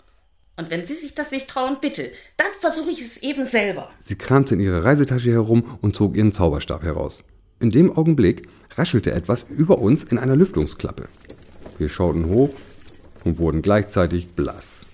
[0.58, 3.92] Und wenn Sie sich das nicht trauen, bitte, dann versuche ich es eben selber.
[4.02, 7.24] Sie kramte in ihrer Reisetasche herum und zog ihren Zauberstab heraus.
[7.60, 11.08] In dem Augenblick raschelte etwas über uns in einer Lüftungsklappe.
[11.78, 12.50] Wir schauten hoch
[13.26, 14.88] und wurden gleichzeitig blass.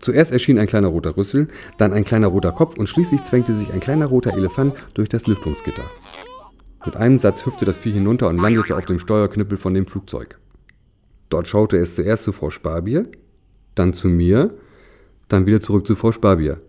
[0.00, 1.46] Zuerst erschien ein kleiner roter Rüssel,
[1.78, 5.26] dann ein kleiner roter Kopf und schließlich zwängte sich ein kleiner roter Elefant durch das
[5.26, 5.88] Lüftungsgitter.
[6.86, 10.38] Mit einem Satz hüpfte das Vieh hinunter und landete auf dem Steuerknüppel von dem Flugzeug.
[11.30, 13.06] Dort schaute es zuerst zu Frau Sparbier,
[13.74, 14.52] dann zu mir,
[15.28, 16.60] dann wieder zurück zu Frau Sparbier.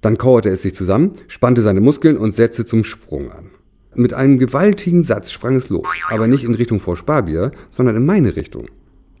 [0.00, 3.50] Dann kauerte es sich zusammen, spannte seine Muskeln und setzte zum Sprung an.
[3.94, 8.06] Mit einem gewaltigen Satz sprang es los, aber nicht in Richtung Frau Sparbier, sondern in
[8.06, 8.66] meine Richtung.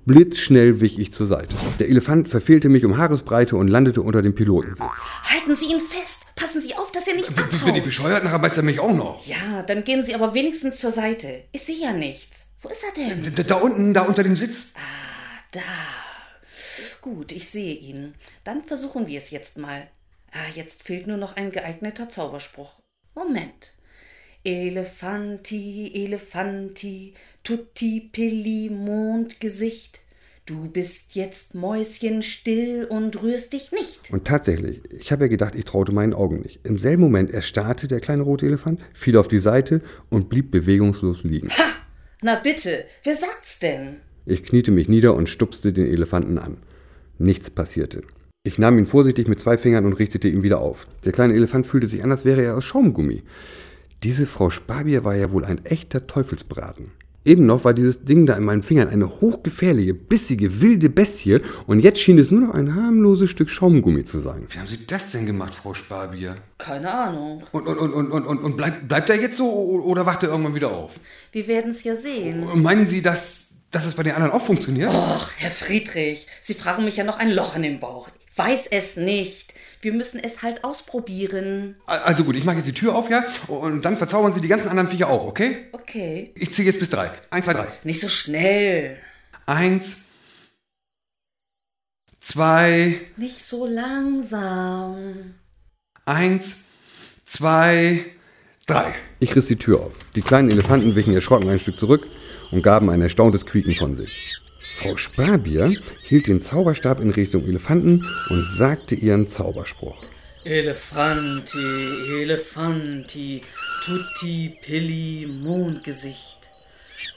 [0.04, 1.56] Blitzschnell wich ich zur Seite.
[1.80, 4.86] Der Elefant verfehlte mich um Haaresbreite und landete unter dem Pilotensitz.
[5.24, 6.22] Halten Sie ihn fest.
[6.36, 6.87] Passen Sie auf,
[7.30, 8.24] nicht Bin ich bescheuert?
[8.24, 9.26] Nachher beißt er mich auch noch.
[9.26, 11.44] Ja, dann gehen Sie aber wenigstens zur Seite.
[11.52, 12.46] Ich sehe ja nichts.
[12.60, 13.34] Wo ist er denn?
[13.34, 14.68] Da, da unten, da unter dem Sitz.
[15.52, 15.60] Da.
[17.00, 18.14] Gut, ich sehe ihn.
[18.44, 19.86] Dann versuchen wir es jetzt mal.
[20.32, 22.80] Ah, jetzt fehlt nur noch ein geeigneter Zauberspruch.
[23.14, 23.72] Moment.
[24.44, 30.00] Elefanti, Elefanti, Tutti Pilli, Mondgesicht.
[30.48, 34.10] Du bist jetzt mäuschenstill und rührst dich nicht.
[34.10, 36.60] Und tatsächlich, ich habe ja gedacht, ich traute meinen Augen nicht.
[36.64, 41.22] Im selben Moment erstarrte der kleine rote Elefant, fiel auf die Seite und blieb bewegungslos
[41.22, 41.50] liegen.
[41.50, 41.64] Ha!
[42.22, 43.98] Na bitte, wer sagt's denn?
[44.24, 46.56] Ich kniete mich nieder und stupste den Elefanten an.
[47.18, 48.00] Nichts passierte.
[48.42, 50.86] Ich nahm ihn vorsichtig mit zwei Fingern und richtete ihn wieder auf.
[51.04, 53.22] Der kleine Elefant fühlte sich an, als wäre er aus Schaumgummi.
[54.02, 56.92] Diese Frau Sparbier war ja wohl ein echter Teufelsbraten.
[57.28, 61.80] Eben noch war dieses Ding da in meinen Fingern eine hochgefährliche, bissige, wilde Bestie und
[61.80, 64.46] jetzt schien es nur noch ein harmloses Stück Schaumgummi zu sein.
[64.48, 66.36] Wie haben Sie das denn gemacht, Frau Sparbier?
[66.56, 67.42] Keine Ahnung.
[67.52, 70.54] Und, und, und, und, und, und, bleibt, bleibt er jetzt so oder wacht er irgendwann
[70.54, 70.92] wieder auf?
[71.30, 72.46] Wir werden's ja sehen.
[72.62, 74.88] Meinen Sie, dass, dass es bei den anderen auch funktioniert?
[74.88, 78.08] Och, Herr Friedrich, Sie fragen mich ja noch ein Loch in den Bauch.
[78.38, 79.52] Ich weiß es nicht.
[79.80, 81.74] Wir müssen es halt ausprobieren.
[81.86, 83.24] Also gut, ich mache jetzt die Tür auf, ja?
[83.48, 85.66] Und dann verzaubern Sie die ganzen anderen Viecher auch, okay?
[85.72, 86.30] Okay.
[86.36, 87.10] Ich zähle jetzt bis drei.
[87.30, 87.66] Eins, zwei, drei.
[87.82, 88.96] Nicht so schnell.
[89.46, 89.96] Eins,
[92.20, 95.34] zwei, Nicht so langsam.
[96.04, 96.58] eins,
[97.24, 98.04] zwei,
[98.68, 98.94] drei.
[99.18, 99.96] Ich riss die Tür auf.
[100.14, 102.06] Die kleinen Elefanten wichen erschrocken ein Stück zurück
[102.52, 104.36] und gaben ein erstauntes Quieken von sich.
[104.78, 109.96] Frau Sparbier hielt den Zauberstab in Richtung Elefanten und sagte ihren Zauberspruch.
[110.44, 111.58] Elefanti,
[112.22, 113.42] Elefanti,
[113.84, 116.48] Tutti Pilli, Mondgesicht.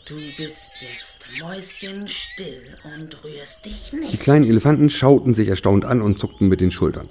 [0.08, 2.64] Du bist jetzt mäuschenstill
[2.96, 4.20] und rührst dich Die nicht.
[4.22, 7.10] kleinen Elefanten schauten sich erstaunt an und zuckten mit den Schultern.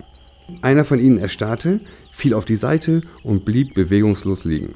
[0.62, 1.78] Einer von ihnen erstarrte,
[2.10, 4.74] fiel auf die Seite und blieb bewegungslos liegen.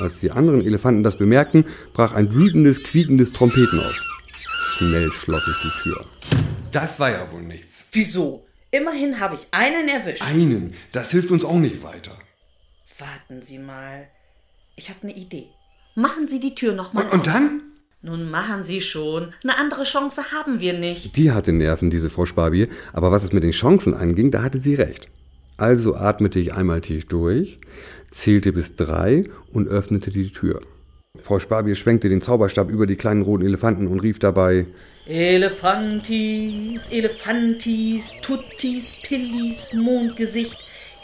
[0.00, 4.04] Als die anderen Elefanten das bemerkten, brach ein wütendes, quiekendes Trompeten aus.
[4.78, 6.04] Schnell schloss ich die Tür.
[6.70, 7.88] Das war ja wohl nichts.
[7.90, 8.46] Wieso?
[8.70, 10.22] Immerhin habe ich einen erwischt.
[10.22, 12.12] Einen, das hilft uns auch nicht weiter.
[12.96, 14.06] Warten Sie mal.
[14.76, 15.48] Ich habe eine Idee.
[15.96, 17.62] Machen Sie die Tür nochmal Und, und dann?
[18.02, 19.34] Nun machen Sie schon.
[19.42, 21.16] Eine andere Chance haben wir nicht.
[21.16, 24.60] Die hatte Nerven, diese Frau Sparbier, aber was es mit den Chancen anging, da hatte
[24.60, 25.08] sie recht.
[25.56, 27.58] Also atmete ich einmal tief durch,
[28.12, 30.60] zählte bis drei und öffnete die Tür.
[31.28, 34.66] Frau Sparbier schwenkte den Zauberstab über die kleinen roten Elefanten und rief dabei
[35.06, 40.56] Elefantis, Elefantis, Tuttis, Pillis, Mondgesicht.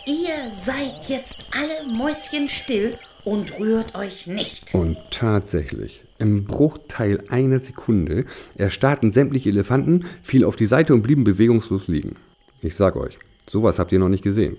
[0.06, 4.74] Ihr seid jetzt alle mäuschenstill und rührt euch nicht.
[4.74, 11.24] Und tatsächlich, im Bruchteil einer Sekunde erstarrten sämtliche Elefanten, fielen auf die Seite und blieben
[11.24, 12.16] bewegungslos liegen.
[12.60, 14.58] Ich sag euch, sowas habt ihr noch nicht gesehen.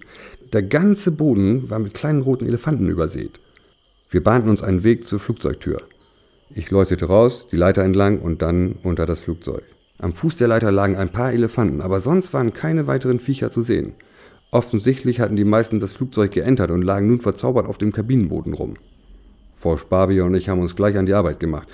[0.54, 3.40] Der ganze Boden war mit kleinen roten Elefanten übersät.
[4.16, 5.82] Wir bahnten uns einen Weg zur Flugzeugtür.
[6.50, 9.64] Ich läutete raus, die Leiter entlang und dann unter das Flugzeug.
[9.98, 13.62] Am Fuß der Leiter lagen ein paar Elefanten, aber sonst waren keine weiteren Viecher zu
[13.62, 13.92] sehen.
[14.52, 18.76] Offensichtlich hatten die meisten das Flugzeug geentert und lagen nun verzaubert auf dem Kabinenboden rum.
[19.58, 21.68] Frau Sparbier und ich haben uns gleich an die Arbeit gemacht.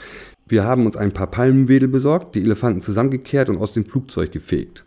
[0.47, 4.83] Wir haben uns ein paar Palmenwedel besorgt, die Elefanten zusammengekehrt und aus dem Flugzeug gefegt.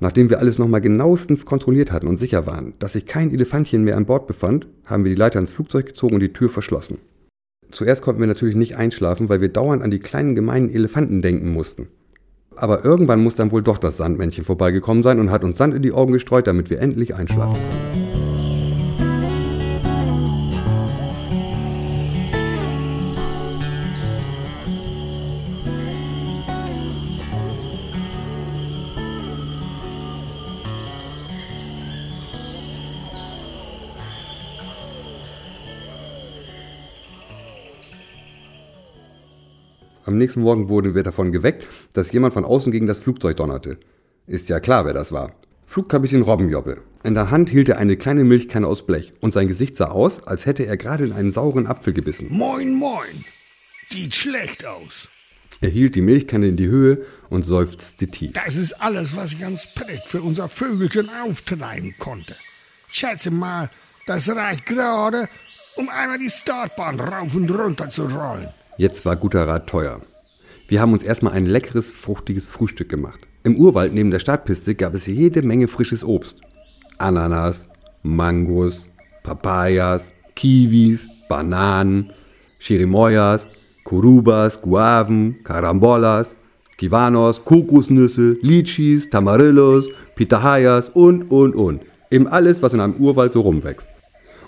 [0.00, 3.96] Nachdem wir alles nochmal genauestens kontrolliert hatten und sicher waren, dass sich kein Elefantchen mehr
[3.96, 6.98] an Bord befand, haben wir die Leiter ins Flugzeug gezogen und die Tür verschlossen.
[7.70, 11.52] Zuerst konnten wir natürlich nicht einschlafen, weil wir dauernd an die kleinen gemeinen Elefanten denken
[11.52, 11.88] mussten.
[12.56, 15.82] Aber irgendwann muss dann wohl doch das Sandmännchen vorbeigekommen sein und hat uns Sand in
[15.82, 18.13] die Augen gestreut, damit wir endlich einschlafen können.
[40.14, 43.78] Am nächsten Morgen wurden wir davon geweckt, dass jemand von außen gegen das Flugzeug donnerte.
[44.28, 45.34] Ist ja klar, wer das war.
[45.66, 46.82] Flugkapitän Robbenjobbe.
[47.02, 50.22] In der Hand hielt er eine kleine Milchkanne aus Blech und sein Gesicht sah aus,
[50.24, 52.28] als hätte er gerade in einen sauren Apfel gebissen.
[52.30, 53.24] Moin, moin.
[53.90, 55.08] Sieht schlecht aus.
[55.60, 58.34] Er hielt die Milchkanne in die Höhe und seufzte tief.
[58.34, 62.36] Das ist alles, was ich ans Brett für unser Vögelchen auftreiben konnte.
[62.88, 63.68] Schätze mal,
[64.06, 65.28] das reicht gerade,
[65.74, 68.46] um einmal die Startbahn rauf und runter zu rollen.
[68.76, 70.00] Jetzt war guter Rat teuer.
[70.66, 73.20] Wir haben uns erstmal ein leckeres, fruchtiges Frühstück gemacht.
[73.44, 76.38] Im Urwald neben der Startpiste gab es jede Menge frisches Obst.
[76.98, 77.68] Ananas,
[78.02, 78.80] Mangos,
[79.22, 82.10] Papayas, Kiwis, Bananen,
[82.58, 83.46] Chirimoyas,
[83.84, 86.28] Kurubas, Guaven, Carambolas,
[86.76, 91.82] Kiwanos, Kokosnüsse, Litschis, Tamarillos, Pitahayas und, und, und.
[92.10, 93.86] Eben alles, was in einem Urwald so rumwächst.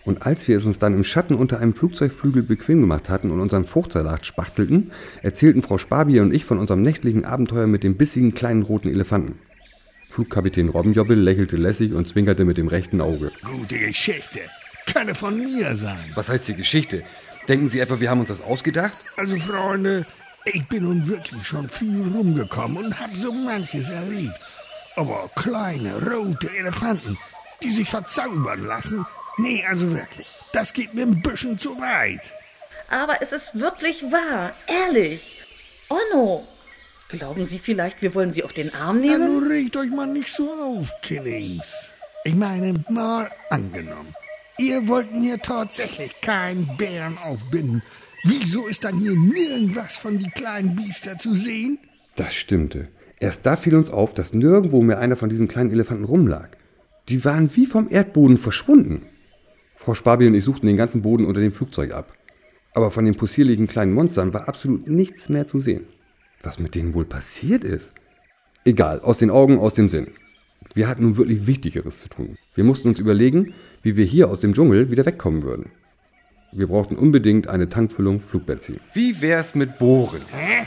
[0.06, 3.40] Und als wir es uns dann im Schatten unter einem Flugzeugflügel bequem gemacht hatten und
[3.40, 4.92] unseren Fruchtsalat spachtelten,
[5.22, 9.36] erzählten Frau Spabier und ich von unserem nächtlichen Abenteuer mit dem bissigen kleinen roten Elefanten.
[10.08, 13.32] Flugkapitän Robbenjobbel lächelte lässig und zwinkerte mit dem rechten Auge.
[13.44, 14.38] Gute Geschichte.
[14.86, 15.98] Kann von mir sein.
[16.14, 17.02] Was heißt die Geschichte?
[17.48, 18.96] Denken Sie etwa, wir haben uns das ausgedacht?
[19.16, 20.06] Also, Freunde,
[20.44, 24.34] ich bin nun wirklich schon viel rumgekommen und hab so manches erlebt.
[24.94, 27.18] Aber kleine, rote Elefanten,
[27.62, 29.04] die sich verzaubern lassen,
[29.38, 30.26] Nee, also wirklich.
[30.52, 32.20] Das geht mir ein bisschen zu weit.
[32.90, 34.52] Aber es ist wirklich wahr.
[34.66, 35.42] Ehrlich.
[35.88, 36.46] Onno,
[37.08, 39.26] glauben Sie vielleicht, wir wollen Sie auf den Arm Ja, nehmen?
[39.40, 41.90] nun regt euch mal nicht so auf, Kinnings.
[42.24, 44.14] Ich meine, mal angenommen.
[44.58, 47.82] Ihr wollt mir tatsächlich keinen Bären aufbinden.
[48.24, 51.78] Wieso ist dann hier nirgendwas von die kleinen Biester zu sehen?
[52.16, 52.88] Das stimmte.
[53.20, 56.48] Erst da fiel uns auf, dass nirgendwo mehr einer von diesen kleinen Elefanten rumlag.
[57.08, 59.06] Die waren wie vom Erdboden verschwunden.
[59.86, 62.12] Frau Spabi und ich suchten den ganzen Boden unter dem Flugzeug ab.
[62.74, 65.86] Aber von den possierlichen kleinen Monstern war absolut nichts mehr zu sehen.
[66.42, 67.92] Was mit denen wohl passiert ist?
[68.64, 70.08] Egal, aus den Augen, aus dem Sinn.
[70.74, 72.34] Wir hatten nun wirklich Wichtigeres zu tun.
[72.56, 75.70] Wir mussten uns überlegen, wie wir hier aus dem Dschungel wieder wegkommen würden.
[76.50, 78.80] Wir brauchten unbedingt eine Tankfüllung Flugbenzin.
[78.92, 80.20] Wie wär's mit Bohren?
[80.32, 80.66] Hä?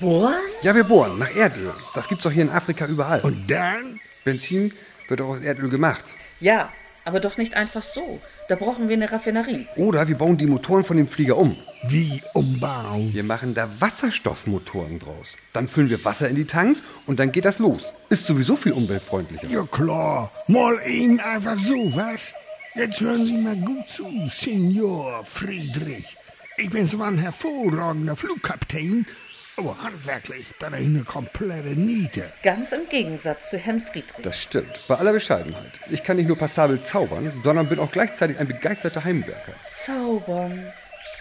[0.00, 0.34] Bohren?
[0.60, 1.72] Ja, wir bohren nach Erdöl.
[1.94, 3.22] Das gibt's doch hier in Afrika überall.
[3.22, 3.98] Und dann?
[4.22, 4.70] Benzin
[5.08, 6.04] wird auch aus Erdöl gemacht.
[6.40, 6.68] Ja,
[7.06, 8.20] aber doch nicht einfach so.
[8.48, 9.66] Da brauchen wir eine Raffinerie.
[9.76, 11.56] Oder wir bauen die Motoren von dem Flieger um.
[11.88, 13.14] Wie umbauen?
[13.14, 15.34] Wir machen da Wasserstoffmotoren draus.
[15.54, 17.82] Dann füllen wir Wasser in die Tanks und dann geht das los.
[18.10, 19.48] Ist sowieso viel umweltfreundlicher.
[19.48, 22.34] Ja klar, mal eben einfach so, was?
[22.74, 26.16] Jetzt hören Sie mal gut zu, Signor Friedrich.
[26.58, 29.06] Ich bin zwar ein hervorragender Flugkapitän,
[29.56, 32.24] aber handwerklich bin ich eine komplette Niete.
[32.42, 34.22] Ganz im Gegensatz zu Herrn Friedrich.
[34.22, 34.80] Das stimmt.
[34.88, 35.72] Bei aller Bescheidenheit.
[35.90, 39.52] Ich kann nicht nur passabel zaubern, sondern bin auch gleichzeitig ein begeisterter Heimwerker.
[39.84, 40.66] Zaubern.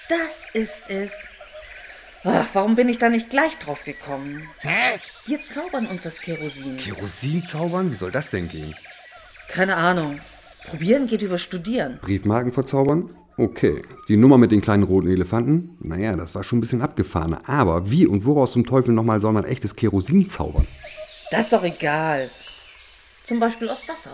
[0.10, 1.12] Das ist es.
[2.24, 4.48] Ach, warum bin ich da nicht gleich drauf gekommen?
[4.62, 5.00] Hä?
[5.26, 6.78] Wir zaubern uns das Kerosin.
[6.78, 7.92] Kerosin zaubern?
[7.92, 8.74] Wie soll das denn gehen?
[9.50, 10.20] Keine Ahnung.
[10.66, 12.00] Probieren geht über Studieren.
[12.02, 13.14] Briefmarken verzaubern?
[13.38, 13.82] Okay.
[14.08, 15.76] Die Nummer mit den kleinen roten Elefanten?
[15.80, 17.42] Naja, das war schon ein bisschen abgefahrener.
[17.48, 20.68] Aber wie und woraus zum Teufel nochmal soll man echtes Kerosin zaubern?
[21.32, 22.30] Das ist doch egal.
[23.26, 24.12] Zum Beispiel aus Wasser.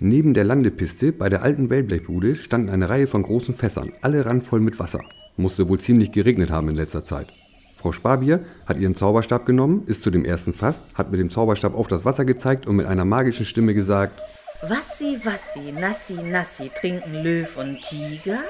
[0.00, 4.60] Neben der Landepiste bei der alten Wellblechbude standen eine Reihe von großen Fässern, alle randvoll
[4.60, 5.00] mit Wasser.
[5.36, 7.28] Musste wohl ziemlich geregnet haben in letzter Zeit.
[7.76, 11.74] Frau Spabier hat ihren Zauberstab genommen, ist zu dem ersten Fass, hat mit dem Zauberstab
[11.74, 14.20] auf das Wasser gezeigt und mit einer magischen Stimme gesagt,
[14.62, 18.40] Wassi, wassi, nassi, nassi trinken Löw und Tiger.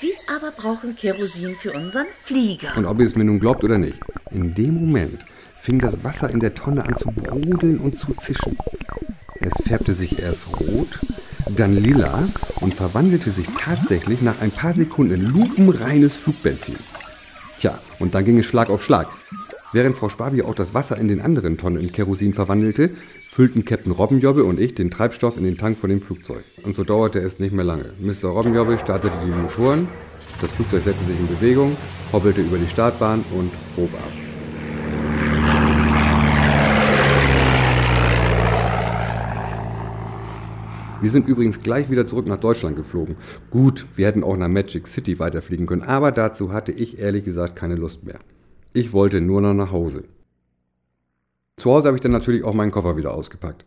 [0.00, 2.76] Wir aber brauchen Kerosin für unseren Flieger.
[2.76, 3.98] und ob ihr es mir nun glaubt oder nicht,
[4.30, 5.24] in dem Moment
[5.60, 8.56] fing das Wasser in der Tonne an zu brodeln und zu zischen.
[9.40, 11.00] Es färbte sich erst rot,
[11.56, 12.28] dann lila
[12.60, 16.76] und verwandelte sich tatsächlich nach ein paar Sekunden in lupenreines Flugbenzin.
[17.58, 19.08] Tja, und dann ging es Schlag auf Schlag.
[19.72, 22.90] Während Frau Spabier auch das Wasser in den anderen Tonnen in Kerosin verwandelte,
[23.30, 26.42] füllten Captain Robbenjobbe und ich den Treibstoff in den Tank von dem Flugzeug.
[26.64, 27.84] Und so dauerte es nicht mehr lange.
[28.00, 28.28] Mr.
[28.28, 29.86] Robbenjobbe startete die Motoren,
[30.40, 31.76] das Flugzeug setzte sich in Bewegung,
[32.12, 34.10] hoppelte über die Startbahn und hob ab.
[41.00, 43.14] Wir sind übrigens gleich wieder zurück nach Deutschland geflogen.
[43.48, 47.54] Gut, wir hätten auch nach Magic City weiterfliegen können, aber dazu hatte ich ehrlich gesagt
[47.54, 48.18] keine Lust mehr.
[48.72, 50.02] Ich wollte nur noch nach Hause.
[51.60, 53.66] Zu Hause habe ich dann natürlich auch meinen Koffer wieder ausgepackt.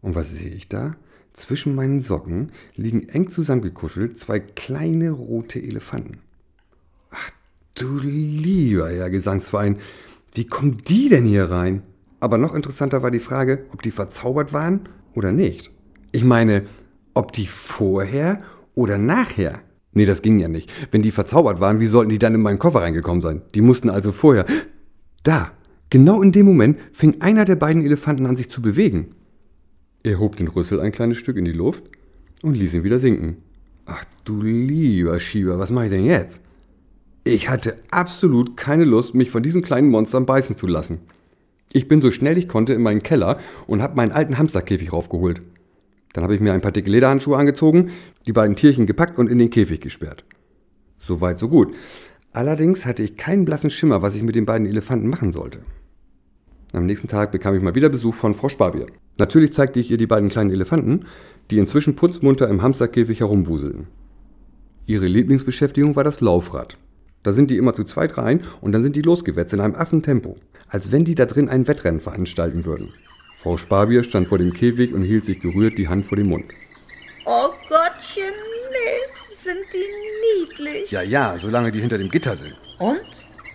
[0.00, 0.94] Und was sehe ich da?
[1.32, 6.18] Zwischen meinen Socken liegen eng zusammengekuschelt zwei kleine rote Elefanten.
[7.10, 7.30] Ach
[7.74, 9.78] du lieber Herr Gesangsverein,
[10.34, 11.82] wie kommen die denn hier rein?
[12.20, 15.72] Aber noch interessanter war die Frage, ob die verzaubert waren oder nicht.
[16.12, 16.66] Ich meine,
[17.12, 18.40] ob die vorher
[18.76, 19.58] oder nachher?
[19.94, 20.72] Nee, das ging ja nicht.
[20.92, 23.42] Wenn die verzaubert waren, wie sollten die dann in meinen Koffer reingekommen sein?
[23.56, 24.46] Die mussten also vorher.
[25.24, 25.50] Da,
[25.92, 29.14] genau in dem Moment fing einer der beiden Elefanten an, sich zu bewegen.
[30.02, 31.84] Er hob den Rüssel ein kleines Stück in die Luft
[32.42, 33.36] und ließ ihn wieder sinken.
[33.84, 36.40] Ach du lieber Schieber, was mache ich denn jetzt?
[37.24, 41.00] Ich hatte absolut keine Lust, mich von diesen kleinen Monstern beißen zu lassen.
[41.74, 45.42] Ich bin so schnell ich konnte in meinen Keller und habe meinen alten Hamsterkäfig raufgeholt.
[46.14, 47.90] Dann habe ich mir ein paar dicke Lederhandschuhe angezogen,
[48.26, 50.24] die beiden Tierchen gepackt und in den Käfig gesperrt.
[50.98, 51.74] So weit, so gut.
[52.32, 55.58] Allerdings hatte ich keinen blassen Schimmer, was ich mit den beiden Elefanten machen sollte.
[56.72, 58.86] Am nächsten Tag bekam ich mal wieder Besuch von Frau Spabier.
[59.18, 61.04] Natürlich zeigte ich ihr die beiden kleinen Elefanten,
[61.50, 63.88] die inzwischen putzmunter im Hamsterkäfig herumwuselten.
[64.86, 66.78] Ihre Lieblingsbeschäftigung war das Laufrad.
[67.22, 70.36] Da sind die immer zu zweit rein und dann sind die losgewetzt in einem Affentempo,
[70.66, 72.92] als wenn die da drin ein Wettrennen veranstalten würden.
[73.36, 76.46] Frau Spabier stand vor dem Käfig und hielt sich gerührt die Hand vor den Mund.
[77.26, 78.32] Oh Gottchen,
[78.70, 80.90] nee, sind die niedlich.
[80.90, 82.54] Ja, ja, solange die hinter dem Gitter sind.
[82.78, 83.00] Und?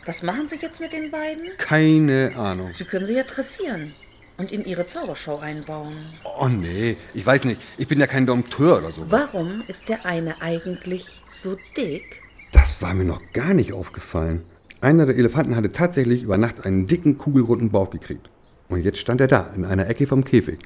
[0.07, 1.49] Was machen Sie jetzt mit den beiden?
[1.57, 2.69] Keine Ahnung.
[2.71, 3.91] Sie können sie ja dressieren
[4.37, 5.97] und in Ihre Zaubershow einbauen.
[6.39, 7.61] Oh nee, ich weiß nicht.
[7.77, 9.01] Ich bin ja kein Dompteur oder so.
[9.11, 12.21] Warum ist der eine eigentlich so dick?
[12.53, 14.45] Das war mir noch gar nicht aufgefallen.
[14.79, 18.29] Einer der Elefanten hatte tatsächlich über Nacht einen dicken, kugelrunden Bauch gekriegt.
[18.69, 20.59] Und jetzt stand er da, in einer Ecke vom Käfig.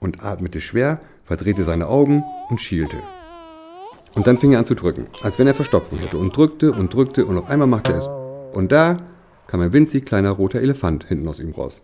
[0.00, 2.98] Und atmete schwer, verdrehte seine Augen und schielte.
[4.14, 6.18] Und dann fing er an zu drücken, als wenn er Verstopfung hätte.
[6.18, 8.25] Und drückte und drückte und auf einmal machte er es.
[8.56, 9.06] Und da
[9.48, 11.82] kam ein winzig kleiner roter Elefant hinten aus ihm raus.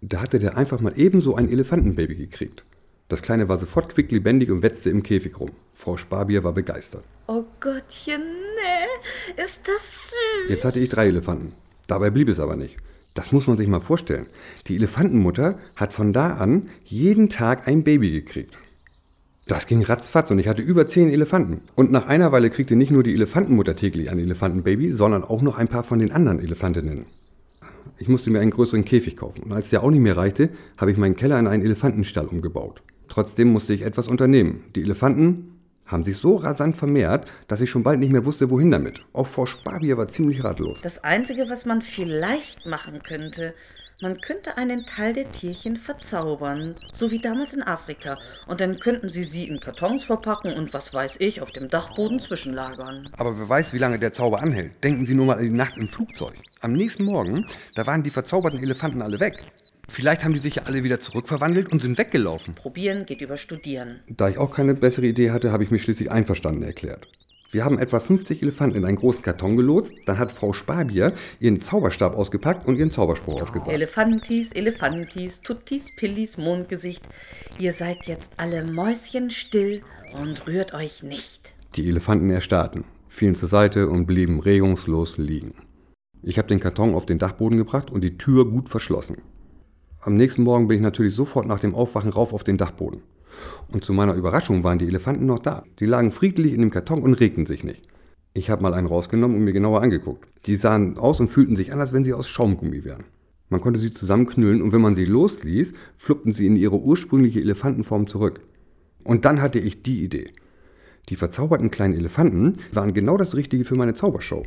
[0.00, 2.64] Da hatte der einfach mal ebenso ein Elefantenbaby gekriegt.
[3.10, 5.50] Das Kleine war sofort quicklebendig und wetzte im Käfig rum.
[5.74, 7.04] Frau Spabier war begeistert.
[7.26, 10.48] Oh Gottchen, nee, ist das süß.
[10.48, 11.52] Jetzt hatte ich drei Elefanten.
[11.88, 12.78] Dabei blieb es aber nicht.
[13.12, 14.28] Das muss man sich mal vorstellen.
[14.68, 18.56] Die Elefantenmutter hat von da an jeden Tag ein Baby gekriegt.
[19.48, 21.60] Das ging ratzfatz und ich hatte über zehn Elefanten.
[21.76, 25.56] Und nach einer Weile kriegte nicht nur die Elefantenmutter täglich ein Elefantenbaby, sondern auch noch
[25.56, 27.06] ein paar von den anderen Elefantinnen.
[27.98, 29.44] Ich musste mir einen größeren Käfig kaufen.
[29.44, 32.82] Und als der auch nicht mehr reichte, habe ich meinen Keller in einen Elefantenstall umgebaut.
[33.06, 34.64] Trotzdem musste ich etwas unternehmen.
[34.74, 35.52] Die Elefanten
[35.86, 39.06] haben sich so rasant vermehrt, dass ich schon bald nicht mehr wusste, wohin damit.
[39.12, 40.80] Auch Frau Spabier war ziemlich ratlos.
[40.82, 43.54] Das Einzige, was man vielleicht machen könnte,
[44.02, 48.16] man könnte einen Teil der Tierchen verzaubern, so wie damals in Afrika.
[48.46, 52.20] Und dann könnten sie sie in Kartons verpacken und was weiß ich, auf dem Dachboden
[52.20, 53.08] zwischenlagern.
[53.16, 54.84] Aber wer weiß, wie lange der Zauber anhält.
[54.84, 56.34] Denken Sie nur mal an die Nacht im Flugzeug.
[56.60, 59.46] Am nächsten Morgen, da waren die verzauberten Elefanten alle weg.
[59.88, 62.54] Vielleicht haben die sich ja alle wieder zurückverwandelt und sind weggelaufen.
[62.54, 64.00] Probieren geht über Studieren.
[64.08, 67.06] Da ich auch keine bessere Idee hatte, habe ich mich schließlich einverstanden erklärt.
[67.50, 69.92] Wir haben etwa 50 Elefanten in einen großen Karton gelotst.
[70.06, 73.72] Dann hat Frau Spabier ihren Zauberstab ausgepackt und ihren Zauberspruch aufgesagt.
[73.72, 77.04] Elefantis, Elefantis, Tuttis, Pillis, Mondgesicht.
[77.58, 79.82] Ihr seid jetzt alle Mäuschen still
[80.20, 81.54] und rührt euch nicht.
[81.76, 85.54] Die Elefanten erstarrten, fielen zur Seite und blieben regungslos liegen.
[86.22, 89.18] Ich habe den Karton auf den Dachboden gebracht und die Tür gut verschlossen.
[90.00, 93.02] Am nächsten Morgen bin ich natürlich sofort nach dem Aufwachen rauf auf den Dachboden.
[93.68, 95.64] Und zu meiner Überraschung waren die Elefanten noch da.
[95.80, 97.88] Die lagen friedlich in dem Karton und regten sich nicht.
[98.34, 100.26] Ich habe mal einen rausgenommen und mir genauer angeguckt.
[100.46, 103.04] Die sahen aus und fühlten sich an, als wenn sie aus Schaumgummi wären.
[103.48, 108.08] Man konnte sie zusammenknüllen und wenn man sie losließ, fluppten sie in ihre ursprüngliche Elefantenform
[108.08, 108.40] zurück.
[109.04, 110.32] Und dann hatte ich die Idee.
[111.08, 114.44] Die verzauberten kleinen Elefanten waren genau das Richtige für meine Zaubershow.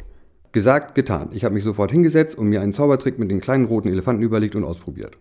[0.51, 1.29] Gesagt, getan.
[1.31, 4.55] Ich habe mich sofort hingesetzt und mir einen Zaubertrick mit den kleinen roten Elefanten überlegt
[4.55, 5.17] und ausprobiert.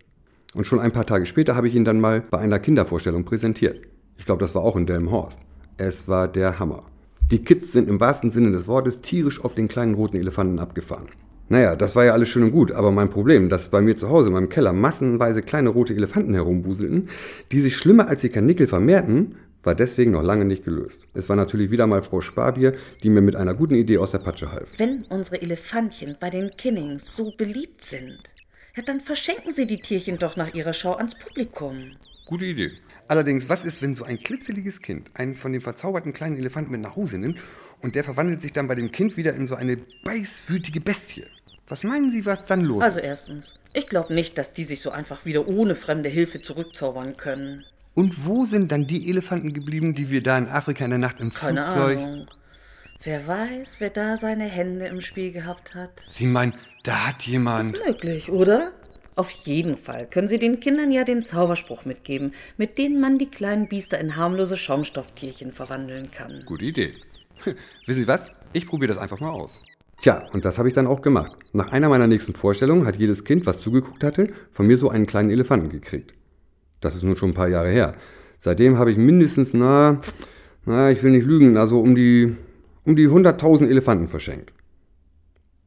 [0.55, 3.81] Und schon ein paar Tage später habe ich ihn dann mal bei einer Kindervorstellung präsentiert.
[4.17, 5.39] Ich glaube, das war auch in Delmenhorst.
[5.77, 6.85] Es war der Hammer.
[7.31, 11.09] Die Kids sind im wahrsten Sinne des Wortes tierisch auf den kleinen roten Elefanten abgefahren.
[11.51, 14.09] Naja, das war ja alles schön und gut, aber mein Problem, dass bei mir zu
[14.11, 17.09] Hause in meinem Keller massenweise kleine rote Elefanten herumbuselten,
[17.53, 21.03] die sich schlimmer als die Karnickel vermehrten, war deswegen noch lange nicht gelöst.
[21.15, 22.73] Es war natürlich wieder mal Frau Spabier,
[23.03, 24.73] die mir mit einer guten Idee aus der Patsche half.
[24.79, 28.19] Wenn unsere Elefantchen bei den Kinnings so beliebt sind,
[28.79, 31.97] ja, dann verschenken Sie die Tierchen doch nach Ihrer Show ans Publikum.
[32.27, 32.71] Gute Idee.
[33.09, 36.83] Allerdings, was ist, wenn so ein klitzeliges Kind einen von dem verzauberten kleinen Elefanten mit
[36.83, 37.39] nach Hause nimmt
[37.83, 41.25] und der verwandelt sich dann bei dem Kind wieder in so eine beißwütige Bestie?
[41.67, 43.05] Was meinen Sie, was dann los Also ist?
[43.05, 47.65] erstens, ich glaube nicht, dass die sich so einfach wieder ohne fremde Hilfe zurückzaubern können.
[47.95, 51.19] Und wo sind dann die Elefanten geblieben, die wir da in Afrika in der Nacht
[51.19, 51.99] im Keine Flugzeug...
[51.99, 52.27] Ahnung.
[53.05, 55.91] Wer weiß, wer da seine Hände im Spiel gehabt hat.
[56.09, 56.53] Sie meinen,
[56.89, 57.79] da hat jemand...
[57.87, 58.73] Möglich, oder?
[59.15, 63.27] Auf jeden Fall können Sie den Kindern ja den Zauberspruch mitgeben, mit dem man die
[63.27, 66.43] kleinen Biester in harmlose Schaumstofftierchen verwandeln kann.
[66.47, 66.95] Gute Idee.
[67.87, 68.27] Wissen Sie was?
[68.55, 69.61] Ich probiere das einfach mal aus.
[70.01, 71.33] Tja, und das habe ich dann auch gemacht.
[71.53, 75.07] Nach einer meiner nächsten Vorstellungen hat jedes Kind, was zugeguckt hatte, von mir so einen
[75.07, 76.15] kleinen Elefanten gekriegt.
[76.81, 77.97] Das ist nun schon ein paar Jahre her.
[78.39, 80.01] Seitdem habe ich mindestens, na,
[80.65, 82.35] na, ich will nicht lügen, also um die,
[82.85, 84.53] um die 100.000 Elefanten verschenkt.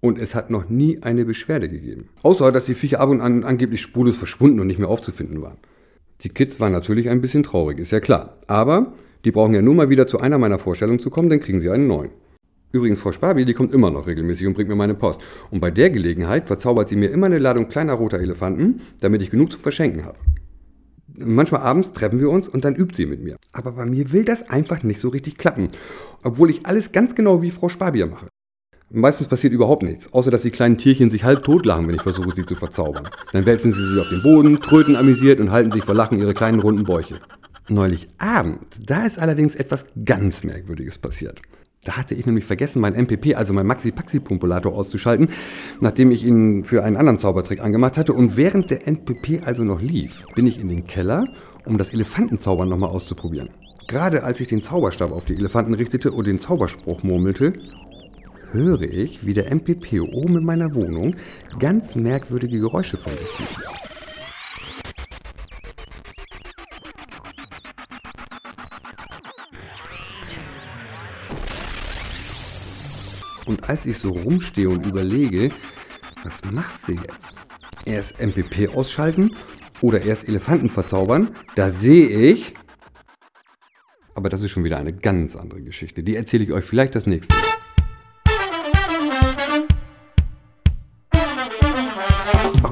[0.02, 2.10] Und es hat noch nie eine Beschwerde gegeben.
[2.24, 5.58] Außer, dass die Viecher ab und an angeblich spurlos verschwunden und nicht mehr aufzufinden waren.
[6.22, 8.38] Die Kids waren natürlich ein bisschen traurig, ist ja klar.
[8.48, 8.94] Aber
[9.26, 11.70] die brauchen ja nur mal wieder zu einer meiner Vorstellungen zu kommen, dann kriegen sie
[11.70, 12.10] einen neuen.
[12.72, 15.22] Übrigens, Frau Spabi, die kommt immer noch regelmäßig und bringt mir meine Post.
[15.52, 19.30] Und bei der Gelegenheit verzaubert sie mir immer eine Ladung kleiner roter Elefanten, damit ich
[19.30, 20.18] genug zum Verschenken habe.
[21.14, 23.36] Manchmal abends treffen wir uns und dann übt sie mit mir.
[23.52, 25.68] Aber bei mir will das einfach nicht so richtig klappen.
[26.24, 28.28] Obwohl ich alles ganz genau wie Frau Spabier mache.
[28.94, 32.36] Meistens passiert überhaupt nichts, außer dass die kleinen Tierchen sich halb totlachen, wenn ich versuche,
[32.36, 33.08] sie zu verzaubern.
[33.32, 36.34] Dann wälzen sie sich auf den Boden, tröten amüsiert und halten sich vor Lachen ihre
[36.34, 37.22] kleinen runden Bäuche.
[37.70, 41.42] Neulich Abend, da ist allerdings etwas ganz Merkwürdiges passiert.
[41.86, 45.30] Da hatte ich nämlich vergessen, mein MPP, also mein Maxi-Paxi-Pumpulator auszuschalten,
[45.80, 48.12] nachdem ich ihn für einen anderen Zaubertrick angemacht hatte.
[48.12, 51.26] Und während der MPP also noch lief, bin ich in den Keller,
[51.66, 53.50] um das Elefantenzaubern nochmal auszuprobieren.
[53.88, 57.54] Gerade als ich den Zauberstab auf die Elefanten richtete und den Zauberspruch murmelte,
[58.54, 61.16] höre ich, wie der MPP oben in meiner Wohnung
[61.60, 63.58] ganz merkwürdige Geräusche von sich gibt.
[73.46, 75.52] Und als ich so rumstehe und überlege,
[76.24, 77.36] was machst du jetzt?
[77.86, 79.36] Erst MPP ausschalten
[79.82, 82.54] oder erst Elefanten verzaubern, da sehe ich.
[84.14, 86.04] Aber das ist schon wieder eine ganz andere Geschichte.
[86.04, 87.61] Die erzähle ich euch vielleicht das nächste Mal.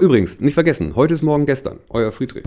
[0.01, 1.79] Übrigens, nicht vergessen, heute ist morgen gestern.
[1.89, 2.43] Euer Friedrich.